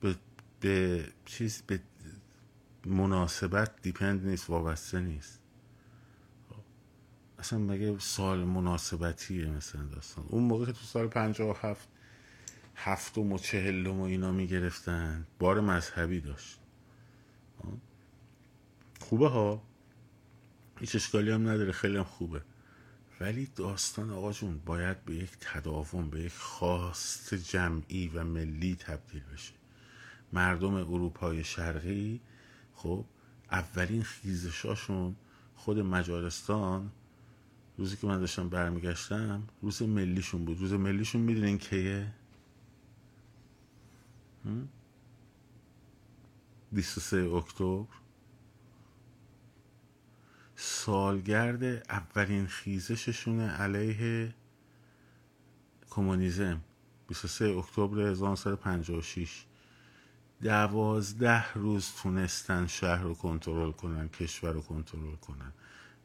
به, 0.00 0.16
به 0.60 1.06
چیز 1.24 1.62
به 1.66 1.80
مناسبت 2.86 3.82
دیپند 3.82 4.26
نیست 4.26 4.50
وابسته 4.50 5.00
نیست. 5.00 5.40
خب، 6.50 6.62
اصلا 7.38 7.58
مگه 7.58 7.98
سال 7.98 8.44
مناسبتیه 8.44 9.46
مثلا 9.46 9.82
داستان؟ 9.82 10.24
اون 10.28 10.42
موقع 10.44 10.66
که 10.66 10.72
تو 10.72 10.84
سال 10.84 11.06
پنجاه 11.08 11.50
و 11.50 11.54
هفت 11.68 11.88
هفتم 12.76 13.32
و 13.32 13.38
چهلم 13.38 14.00
و 14.00 14.02
اینا 14.02 14.32
می‌گرفتن 14.32 15.26
بار 15.38 15.60
مذهبی 15.60 16.20
داشت. 16.20 16.60
خوبه 19.00 19.28
ها؟ 19.28 19.62
هیچ 20.80 20.96
اشکالی 20.96 21.30
هم 21.30 21.48
نداره 21.48 21.72
خیلی 21.72 21.96
هم 21.96 22.04
خوبه. 22.04 22.42
ولی 23.20 23.48
داستان 23.56 24.10
آقا 24.10 24.32
جون 24.32 24.60
باید 24.66 25.04
به 25.04 25.14
یک 25.14 25.30
تداوم 25.40 26.10
به 26.10 26.20
یک 26.20 26.32
خواست 26.32 27.34
جمعی 27.34 28.08
و 28.08 28.24
ملی 28.24 28.76
تبدیل 28.76 29.22
بشه. 29.34 29.52
مردم 30.32 30.74
اروپای 30.74 31.44
شرقی 31.44 32.20
خب 32.74 33.04
اولین 33.50 34.02
خیزشاشون 34.02 35.16
خود 35.56 35.78
مجارستان 35.78 36.90
روزی 37.78 37.96
که 37.96 38.06
من 38.06 38.20
داشتم 38.20 38.48
برمیگشتم 38.48 39.42
روز 39.62 39.82
ملیشون 39.82 40.44
بود. 40.44 40.60
روز 40.60 40.72
ملیشون 40.72 41.20
می‌دونین 41.20 41.58
کیه؟ 41.58 42.12
23 46.74 47.16
اکتبر. 47.16 47.86
سالگرد 50.56 51.64
اولین 51.90 52.46
خیزششون 52.46 53.40
علیه 53.40 54.34
کمونیسم 55.90 56.60
23 57.08 57.44
اکتبر 57.44 58.00
1956 58.00 59.44
دوازده 60.42 61.52
روز 61.52 61.92
تونستن 62.02 62.66
شهر 62.66 63.02
رو 63.02 63.14
کنترل 63.14 63.72
کنن 63.72 64.08
کشور 64.08 64.52
رو 64.52 64.60
کنترل 64.60 65.16
کنن. 65.16 65.52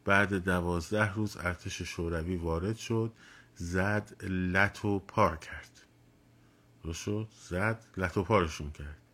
بعد 0.06 0.34
دوازده 0.34 1.14
روز 1.14 1.38
ارتش 1.38 1.82
شوروی 1.82 2.36
وارد 2.36 2.78
شد 2.78 3.14
زد 3.56 4.24
لط 4.24 4.86
و 4.86 5.00
پار 5.00 5.38
کرد. 5.38 5.82
درست 6.84 7.04
شد؟ 7.04 7.28
زد 7.50 7.86
لط 7.98 8.18
و 8.18 8.24
پارشون 8.24 8.72
کرد. 8.72 9.09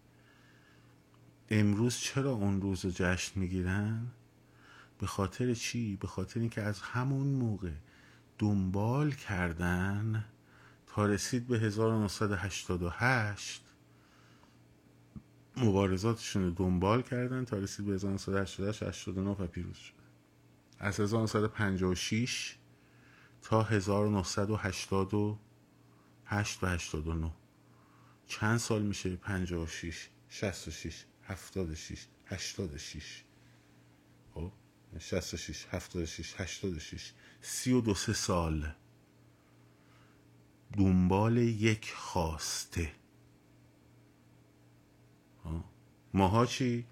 امروز 1.49 1.97
چرا 1.97 2.31
اون 2.31 2.61
روز 2.61 2.85
رو 2.85 2.91
جشن 2.95 3.39
می‌گیرن؟ 3.39 4.07
به 4.99 5.07
خاطر 5.07 5.53
چی؟ 5.53 5.95
به 5.95 6.07
خاطر 6.07 6.39
اینکه 6.39 6.61
از 6.61 6.81
همون 6.81 7.27
موقع 7.27 7.71
دنبال 8.37 9.11
کردن 9.11 10.25
تا 10.87 11.05
رسید 11.05 11.47
به 11.47 11.59
1988 11.59 13.61
مبارزاتشون 15.57 16.43
رو 16.43 16.51
دنبال 16.51 17.01
کردن 17.01 17.45
تا 17.45 17.57
رسید 17.57 17.85
به 17.85 17.93
1988 17.93 18.83
89 18.83 19.29
و 19.29 19.47
پیروز 19.47 19.77
شد. 19.77 19.93
از 20.79 20.99
1956 20.99 22.55
تا 23.41 23.63
1988 23.63 26.63
و 26.63 26.67
89 26.67 27.31
چند 28.27 28.57
سال 28.57 28.81
میشه؟ 28.81 29.15
56 29.15 30.09
66 30.29 31.05
76 31.27 32.07
86 32.25 33.23
خب 34.33 34.51
66 34.99 35.65
76 35.71 36.35
86 36.41 37.13
32 37.41 37.95
سه 37.95 38.13
سال. 38.13 38.75
دنبال 40.77 41.37
یک 41.37 41.93
خواسته. 41.93 42.91
ماها 46.13 46.45
چی؟ 46.45 46.85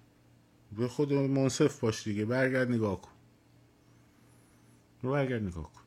به 0.72 0.88
خود 0.88 1.12
منصف 1.12 1.80
باش 1.80 2.04
دیگه. 2.04 2.24
برگرد 2.24 2.70
نگاه 2.70 3.00
کن. 3.00 3.12
برگرد 5.02 5.42
نگاه 5.42 5.72
کن. 5.72 5.82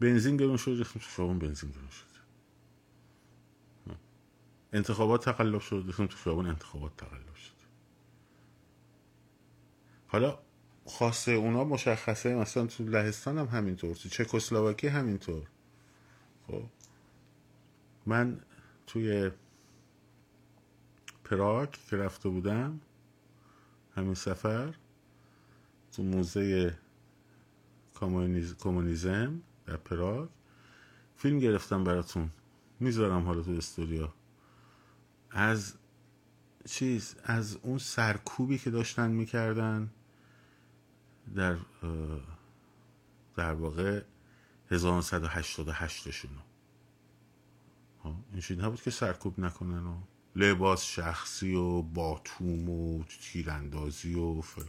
بنزین 0.00 0.36
گرون 0.36 0.56
شد 0.56 0.82
خیابون 0.82 1.38
بنزین 1.38 1.70
گرون 1.70 1.90
شد. 1.90 2.13
انتخابات 4.74 5.24
تقلب 5.24 5.60
شد. 5.60 5.82
ریختیم 5.86 6.06
تو 6.06 6.16
خیابون 6.16 6.46
انتخابات 6.46 6.96
تقلب 6.96 7.34
شد. 7.34 7.54
حالا 10.06 10.38
خواسته 10.84 11.32
اونا 11.32 11.64
مشخصه 11.64 12.34
مثلا 12.34 12.66
تو 12.66 12.84
لهستان 12.84 13.38
هم 13.38 13.46
همینطور 13.46 13.94
تو 13.94 14.08
چکسلواکی 14.08 14.88
همینطور. 14.88 15.42
خب. 16.46 16.62
من 18.06 18.40
توی 18.86 19.30
پراگ 21.24 21.70
که 21.70 21.96
رفته 21.96 22.28
بودم 22.28 22.80
همین 23.96 24.14
سفر 24.14 24.74
تو 25.92 26.02
موزه 26.02 26.78
کمونیزم 28.58 29.42
در 29.66 29.76
پراگ 29.76 30.28
فیلم 31.16 31.38
گرفتم 31.38 31.84
براتون. 31.84 32.30
می‌ذارم 32.80 33.22
حالا 33.26 33.42
تو 33.42 33.50
استوریا 33.50 34.14
از 35.34 35.74
چیز 36.64 37.16
از 37.24 37.56
اون 37.62 37.78
سرکوبی 37.78 38.58
که 38.58 38.70
داشتن 38.70 39.10
می‌کردن 39.10 39.90
در 41.34 41.56
در 43.36 43.52
واقع 43.52 44.02
1988 44.70 46.10
شونو 46.10 46.40
این 48.32 48.60
نبود 48.60 48.82
که 48.82 48.90
سرکوب 48.90 49.40
نکنن 49.40 49.86
و 49.86 49.96
لباس 50.36 50.84
شخصی 50.84 51.54
و 51.54 51.82
باتوم 51.82 52.68
و 52.68 53.04
تیراندازی 53.04 54.14
و 54.14 54.40
فلان. 54.40 54.68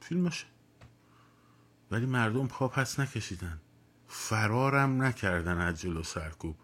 فیلمشه 0.00 0.46
ولی 1.90 2.06
مردم 2.06 2.46
پا 2.46 2.68
پس 2.68 3.00
نکشیدن. 3.00 3.60
فرارم 4.08 5.02
نکردن 5.02 5.58
از 5.58 5.80
جلو 5.80 6.02
سرکوب. 6.02 6.56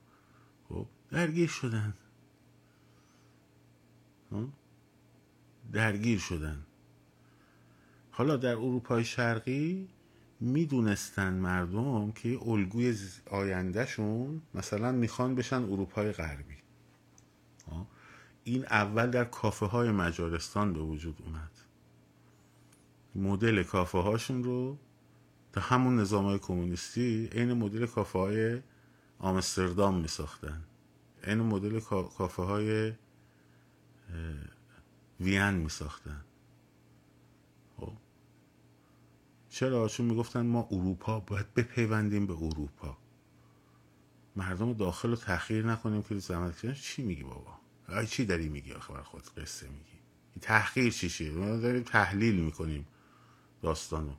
خب 0.69 0.87
درگیر 1.11 1.49
شدن. 1.49 1.95
درگیر 5.73 6.19
شدن. 6.19 6.67
حالا 8.11 8.37
در 8.37 8.53
اروپای 8.53 9.05
شرقی 9.05 9.89
می‌دونستن 10.41 11.35
مردم 11.35 12.13
که 12.13 12.39
الگوی 12.47 12.99
آیندهشون 13.31 14.43
مثلا 14.55 14.93
می‌خوان 14.93 15.35
بشن 15.35 15.63
اروپای 15.63 16.13
غربی. 16.13 16.57
این 18.45 18.65
اول 18.65 19.11
در 19.11 19.25
کافه 19.25 19.67
های 19.67 19.91
مجارستان 19.91 20.73
به 20.73 20.81
وجود 20.81 21.23
اومد. 21.25 21.51
مدل 23.15 23.63
کافه 23.63 23.99
هاشون 23.99 24.45
رو 24.45 24.79
تا 25.53 25.61
همون 25.61 26.01
نظام 26.01 26.25
های 26.25 26.39
کمونیستی 26.39 27.29
عین 27.33 27.53
مدل 27.53 27.87
کافه 27.87 28.19
های 28.19 28.61
آمستردام 29.19 30.01
می 30.01 30.09
ساختن 30.09 30.65
عین 31.25 31.39
مدل 31.41 31.81
کافه 32.19 32.43
های 32.43 32.93
وین 35.21 35.51
می 35.51 35.69
ساختن 35.69 36.25
خب. 37.77 37.93
چرا 39.49 39.89
چون 39.89 40.07
می‌گفتن 40.07 40.47
ما 40.47 40.69
اروپا 40.71 41.21
باید 41.21 41.55
بپیوندیم 41.55 42.27
به 42.27 42.33
اروپا؟ 42.33 42.99
مردم 44.37 44.73
داخل 44.73 45.11
رو 45.11 45.17
تحقیر 45.17 45.67
نکنیم 45.67 46.03
که 46.03 46.19
زحمت 46.19 46.75
چی 46.75 47.03
میگی 47.03 47.23
بابا؟ 47.23 47.59
آی 47.89 48.07
چی 48.07 48.25
داری 48.25 48.49
میگی 48.49 48.73
آخه 48.73 48.93
بر 48.93 49.03
خود 49.03 49.23
قصه 49.35 49.69
میگی؟ 49.69 49.99
تحقیر 50.41 50.93
چیشه 50.93 51.31
ما 51.31 51.57
داریم 51.57 51.83
تحلیل 51.83 52.41
می‌کنیم 52.45 52.87
داستانو. 53.63 54.15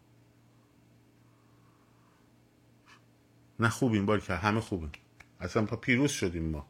نه 3.60 3.70
خوبیم 3.70 4.06
باری 4.06 4.22
که 4.22 4.36
همه 4.36 4.62
خوبیم. 4.62 4.92
اصلا 5.40 5.66
پا 5.66 5.76
پیروز 5.76 6.12
شدیم 6.12 6.50
ما. 6.50 6.68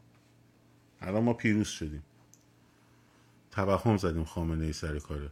الان 1.01 1.23
ما 1.23 1.33
پیروز 1.33 1.67
شدیم. 1.67 2.03
توهم 3.55 3.97
زدیم 3.97 4.23
خامنه 4.23 4.65
ای 4.65 4.73
سر 4.73 4.99
کاره 4.99 5.31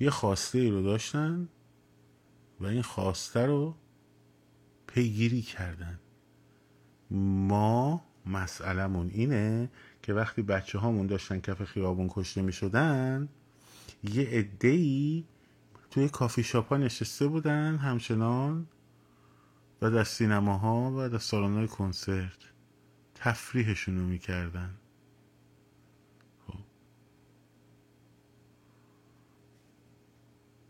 یه 0.00 0.10
خواسته 0.10 0.58
ای 0.58 0.70
رو 0.70 0.82
داشتن 0.82 1.48
و 2.60 2.66
این 2.66 2.82
خواسته 2.82 3.46
رو 3.46 3.74
پیگیری 4.86 5.42
کردن. 5.42 6.00
ما 7.48 8.04
مسئلهمون 8.26 9.10
اینه 9.10 9.70
که 10.04 10.12
وقتی 10.12 10.42
بچه 10.42 10.78
هامون 10.78 11.06
داشتن 11.06 11.40
کف 11.40 11.64
خیابون 11.64 12.10
کشته 12.10 12.42
می 12.42 12.52
شدن 12.52 13.28
یه 14.02 14.28
عده 14.28 15.24
توی 15.90 16.08
کافی 16.08 16.42
شاپ 16.42 16.68
ها 16.68 16.76
نشسته 16.76 17.26
بودن 17.26 17.76
همچنان 17.76 18.66
و 19.82 19.90
در 19.90 20.04
سینماها 20.04 20.92
و 20.96 21.08
در 21.08 21.18
سالن 21.18 21.54
های 21.54 21.68
کنسرت. 21.68 22.38
تفریحشون 23.14 23.98
رو 23.98 24.06
می‌کردن. 24.06 24.74
خب. 26.46 26.58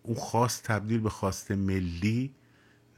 اون 0.03 0.17
خواست 0.17 0.65
تبدیل 0.65 1.01
به 1.01 1.11
خواست 1.11 1.51
ملی 1.51 2.35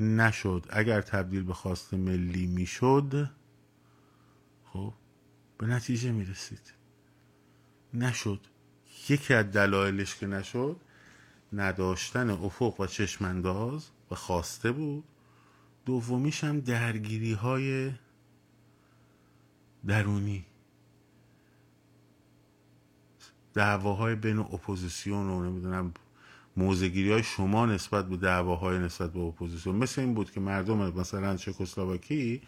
نشد. 0.01 0.67
اگر 0.71 1.01
تبدیل 1.01 1.43
به 1.43 1.55
خواست 1.55 1.95
ملی 1.95 2.47
می‌شد 2.47 3.31
به 5.59 5.67
نتیجه 5.67 6.13
می‌رسید. 6.13 6.73
نشد. 7.95 8.41
یکی 9.09 9.35
از 9.35 9.53
دلایلش 9.53 10.17
که 10.17 10.27
نشد 10.27 10.77
نداشتن 11.53 12.31
افق 12.31 12.81
و 12.81 12.87
چشمانداز 12.87 13.87
و 14.11 14.15
خواسته 14.15 14.73
بود. 14.73 15.05
دومیش 15.87 16.45
هم 16.45 16.61
درگیری 16.61 17.33
های 17.33 17.93
درونی. 19.87 20.47
دعواهای 23.55 24.15
بین 24.15 24.39
اپوزیسیون 24.39 25.27
و 25.27 25.51
نمی‌دونم 25.51 25.95
موضع‌گیری 26.57 27.13
های 27.13 27.23
شما 27.23 27.67
نسبت 27.67 28.09
به 28.09 28.17
دعواهای 28.17 28.79
نسبت 28.79 29.13
به 29.13 29.21
اپوزیسیون. 29.21 29.77
مثل 29.77 30.01
این 30.01 30.15
بود 30.15 30.31
که 30.31 30.41
مردم 30.41 30.99
مثلا 31.01 31.37
چکسلواکی 31.37 32.43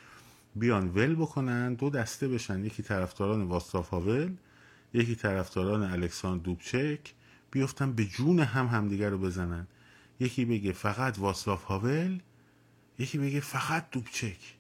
بیان 0.59 0.88
ول 0.88 1.14
بکنن 1.14 1.74
دو 1.74 1.90
دسته 1.90 2.28
بشن 2.28 2.64
یکی 2.64 2.82
طرفداران 2.82 3.42
واسلاف 3.42 3.88
هاول 3.88 4.36
یکی 4.94 5.14
طرفداران 5.14 5.82
الکساندر 5.82 6.44
دوبچک 6.44 7.14
بیفتن 7.50 7.92
به 7.92 8.04
جون 8.04 8.40
هم 8.40 8.66
همدیگر 8.66 9.11
رو 9.11 9.18
بزنن. 9.18 9.66
یکی 10.20 10.44
بگه 10.44 10.72
فقط 10.72 11.18
واسلاف 11.18 11.64
هاول 11.64 12.18
یکی 12.98 13.18
بگه 13.18 13.40
فقط 13.40 13.90
دوبچک. 13.90 14.56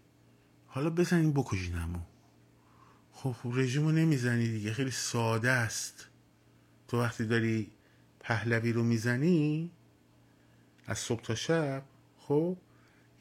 حالا 0.66 0.90
بزنین 0.90 1.32
بکشینمو 1.32 1.98
خب 3.12 3.36
رژیم 3.44 3.82
رو 3.84 3.92
نمی‌زنی 3.92 4.48
دیگه 4.48 4.72
خیلی 4.72 4.90
ساده 4.90 5.50
است. 5.50 6.08
تو 6.88 7.00
وقتی 7.00 7.26
داری 7.26 7.70
پهلوی 8.20 8.72
رو 8.72 8.82
می‌زنی 8.82 9.70
از 10.86 10.98
صبح 10.98 11.22
تا 11.22 11.34
شب 11.34 11.82
خب 12.18 12.56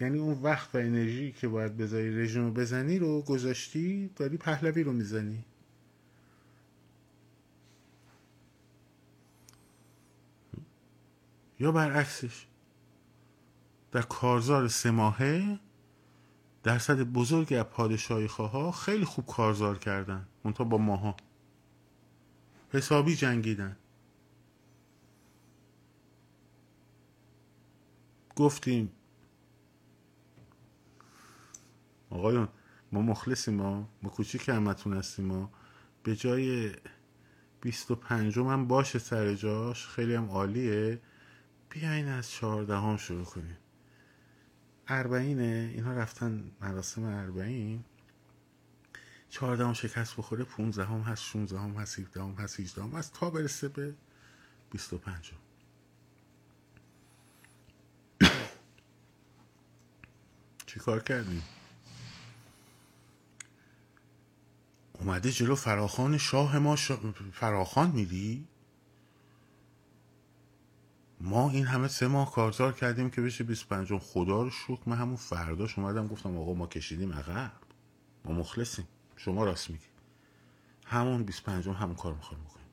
یعنی 0.02 0.18
اون 0.18 0.42
وقت 0.42 0.76
و 0.76 0.78
انرژی 0.78 1.32
که 1.32 1.48
باید 1.48 1.78
بذاری 1.78 2.24
رژیم 2.24 2.46
رو 2.46 2.52
بزنی 2.52 3.00
رو 3.00 3.22
گذاشتی 3.22 4.10
داری 4.16 4.38
پهلوی 4.38 4.84
رو 4.84 4.94
می‌زنی. 4.94 5.46
یا 11.60 11.72
برعکسش 11.72 12.46
در 13.92 14.02
کارزار 14.02 14.68
سه 14.68 14.92
ماهه 14.92 15.60
درصد 16.64 17.00
بزرگی 17.00 17.56
از 17.56 17.66
پادشاهی 17.66 18.30
خیلی 18.86 19.06
خوب 19.06 19.26
کارزار 19.26 19.78
کردن 19.78 20.28
منتها 20.44 20.64
با 20.64 20.78
ماها. 20.78 21.16
حسابی 22.74 23.16
جنگیدن. 23.16 23.78
گفتیم 28.36 28.92
آقایون 32.18 32.48
ما 32.92 33.02
مخلصیم 33.02 33.54
ما 33.54 33.90
ما 34.04 34.10
کوچیک 34.10 34.50
همتون 34.50 34.94
هستیم 34.94 35.26
ما 35.26 35.52
به 36.04 36.16
جای 36.16 36.76
بیست 37.62 37.92
و 37.92 37.96
پنجم 37.96 38.48
هم 38.48 38.68
باشه 38.68 39.00
سر 39.00 39.34
جاش 39.34 39.88
خیلی 39.88 40.16
هم 40.16 40.30
عالیه. 40.30 41.02
بیاین 41.70 42.08
از 42.08 42.32
چهاردهم 42.32 42.98
شروع 42.98 43.26
کنیم. 43.26 43.58
اربعینه 44.88 45.72
اینا 45.76 45.94
رفتن 45.94 46.52
مراسم 46.62 47.04
اربعین. 47.04 47.84
چهاردهم 49.30 49.74
شکست 49.74 50.18
بخوره 50.18 50.44
پونزدهم 50.44 51.02
هست 51.02 51.24
شونزدهم 51.24 51.72
هست 51.72 52.00
هیچ 52.00 52.08
هست 52.38 52.60
هیچدهم 52.60 52.92
هست 52.92 53.14
تا 53.14 53.30
برسه 53.30 53.68
به 53.68 53.94
بیست 54.72 54.94
و 54.94 54.98
پنجم. 54.98 55.38
چی 60.66 60.80
کار 60.80 61.04
کردیم؟ 61.04 61.44
اومده 65.08 65.32
جلو 65.32 65.56
فراخان 65.56 66.18
شاه 66.18 66.60
ما 66.60 66.76
شا... 66.76 66.98
فراخان 67.34 67.92
میدی؟ 67.92 68.48
ما 71.22 71.50
این 71.50 71.66
همه 71.66 71.88
سه 71.88 72.08
ماه 72.08 72.32
کارزار 72.32 72.74
کردیم 72.74 73.10
که 73.10 73.22
بشه 73.22 73.44
25 73.44 73.94
خدا 73.98 74.44
رو 74.44 74.50
شکر 74.50 74.82
من 74.86 74.98
همون 74.98 75.16
فرداش 75.16 75.80
اومدم 75.80 76.08
گفتم 76.08 76.38
آقا 76.38 76.54
ما 76.54 76.68
کشیدیم 76.68 77.14
عقب. 77.14 77.52
ما 78.26 78.34
مخلصیم. 78.34 78.88
شما 79.16 79.46
راست 79.46 79.70
میگی. 79.70 79.86
همون 80.86 81.24
25 81.24 81.68
همون 81.70 81.96
کار 81.96 82.14
می‌خوایم 82.14 82.44
بکنیم. 82.44 82.68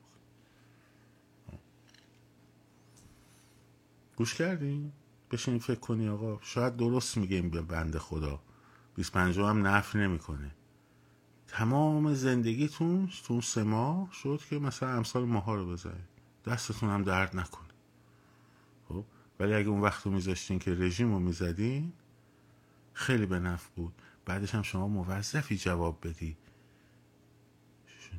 گوش 4.15 4.35
کردیم 4.35 4.93
بشین 5.31 5.59
فکر 5.59 5.79
کنی 5.79 6.09
آقا. 6.09 6.39
شاید 6.41 6.77
درست 6.77 7.17
میگه 7.17 7.35
این 7.35 7.49
بنده 7.49 7.99
خدا. 7.99 8.39
25 8.95 9.39
هم 9.39 9.67
نفع 9.67 9.99
نمی‌کنه. 9.99 10.51
تمام 11.47 12.13
زندگیتون 12.13 13.09
تو 13.23 13.41
سه 13.41 13.63
ماه 13.63 14.09
شد 14.13 14.41
که 14.49 14.59
مثلا 14.59 14.89
امثال 14.89 15.25
ماها 15.25 15.55
رو 15.55 15.71
بزنید 15.71 16.15
دستتون 16.45 16.89
هم 16.89 17.03
درد 17.03 17.37
نکنه. 17.37 17.67
خب؟ 18.89 19.05
ولی 19.39 19.53
اگه 19.53 19.67
اون 19.67 19.81
وقت 19.81 20.05
رو 20.05 20.11
میذاشتین 20.11 20.59
که 20.59 20.73
رژیم 20.73 21.13
رو 21.13 21.19
می‌زدین 21.19 21.93
خیلی 22.93 23.25
به 23.25 23.39
نفع 23.39 23.69
بود. 23.75 23.93
بعدش 24.25 24.55
هم 24.55 24.61
شما 24.61 24.87
موظفی 24.87 25.57
جواب 25.57 26.07
بدی. 26.07 26.37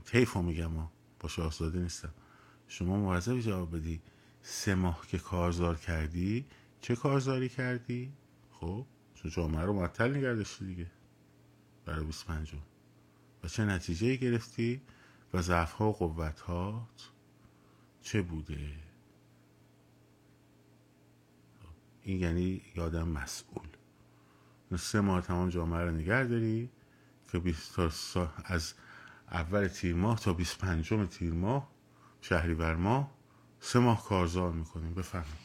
تیف 0.04 0.32
رو 0.32 0.42
میگم 0.42 0.66
ما 0.66 0.92
با 1.20 1.28
شاهزاده 1.28 1.78
نیستم. 1.78 2.14
شما 2.68 2.96
موظفی 2.96 3.42
جواب 3.42 3.76
بدی. 3.76 4.00
سه 4.42 4.74
ماه 4.74 5.06
که 5.08 5.18
کارزار 5.18 5.76
کردی 5.76 6.46
چه 6.80 6.96
کارزاری 6.96 7.48
کردی؟ 7.48 8.12
خب؟ 8.52 8.86
چون 9.14 9.30
جامعه 9.30 9.64
رو 9.64 9.72
معطل 9.72 10.16
نگردشتی 10.16 10.66
دیگه. 10.66 10.86
برای 11.84 12.04
25 12.04 12.54
چه 13.48 13.64
نتیجه 13.64 14.16
گرفتی 14.16 14.80
و 15.34 15.42
ضعف 15.42 15.72
ها 15.72 15.88
و 15.88 15.92
قوت 15.92 16.40
هات 16.40 17.10
چه 18.02 18.22
بوده؟ 18.22 18.72
این 22.02 22.20
یعنی 22.20 22.62
یادم 22.74 23.08
مسئول. 23.08 23.66
سه 24.76 25.00
ماه 25.00 25.20
تمام 25.20 25.48
جامعه 25.48 25.80
رو 25.80 25.90
نگر 25.90 26.24
داری 26.24 26.70
که 27.32 27.54
تا 27.74 27.90
از 28.44 28.74
اول 29.30 29.68
تیر 29.68 29.94
ماه 29.94 30.20
تا 30.20 30.32
25 30.32 30.92
تیر 31.10 31.32
ماه 31.32 31.70
شهری 32.20 32.54
بر 32.54 32.74
ماه 32.74 33.10
سه 33.60 33.78
ماه 33.78 34.04
کارزار 34.04 34.52
می‌کنیم. 34.52 34.94
بفهمیم 34.94 35.36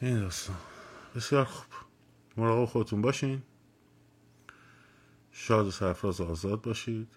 این 0.00 0.20
داستان. 0.20 0.56
بسیار 1.14 1.44
خوب. 1.44 1.83
مراقب 2.36 2.64
خودتون 2.64 3.02
باشین. 3.02 3.42
شاد 5.30 5.66
و 5.66 5.70
سرفراز 5.70 6.20
آزاد 6.20 6.62
باشید. 6.62 7.08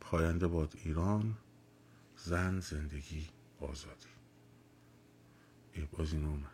پاینده 0.00 0.46
باد 0.46 0.74
ایران 0.84 1.38
زن 2.16 2.60
زندگی 2.60 3.28
آزادی. 3.60 4.12
باز 5.92 6.12
این 6.12 6.46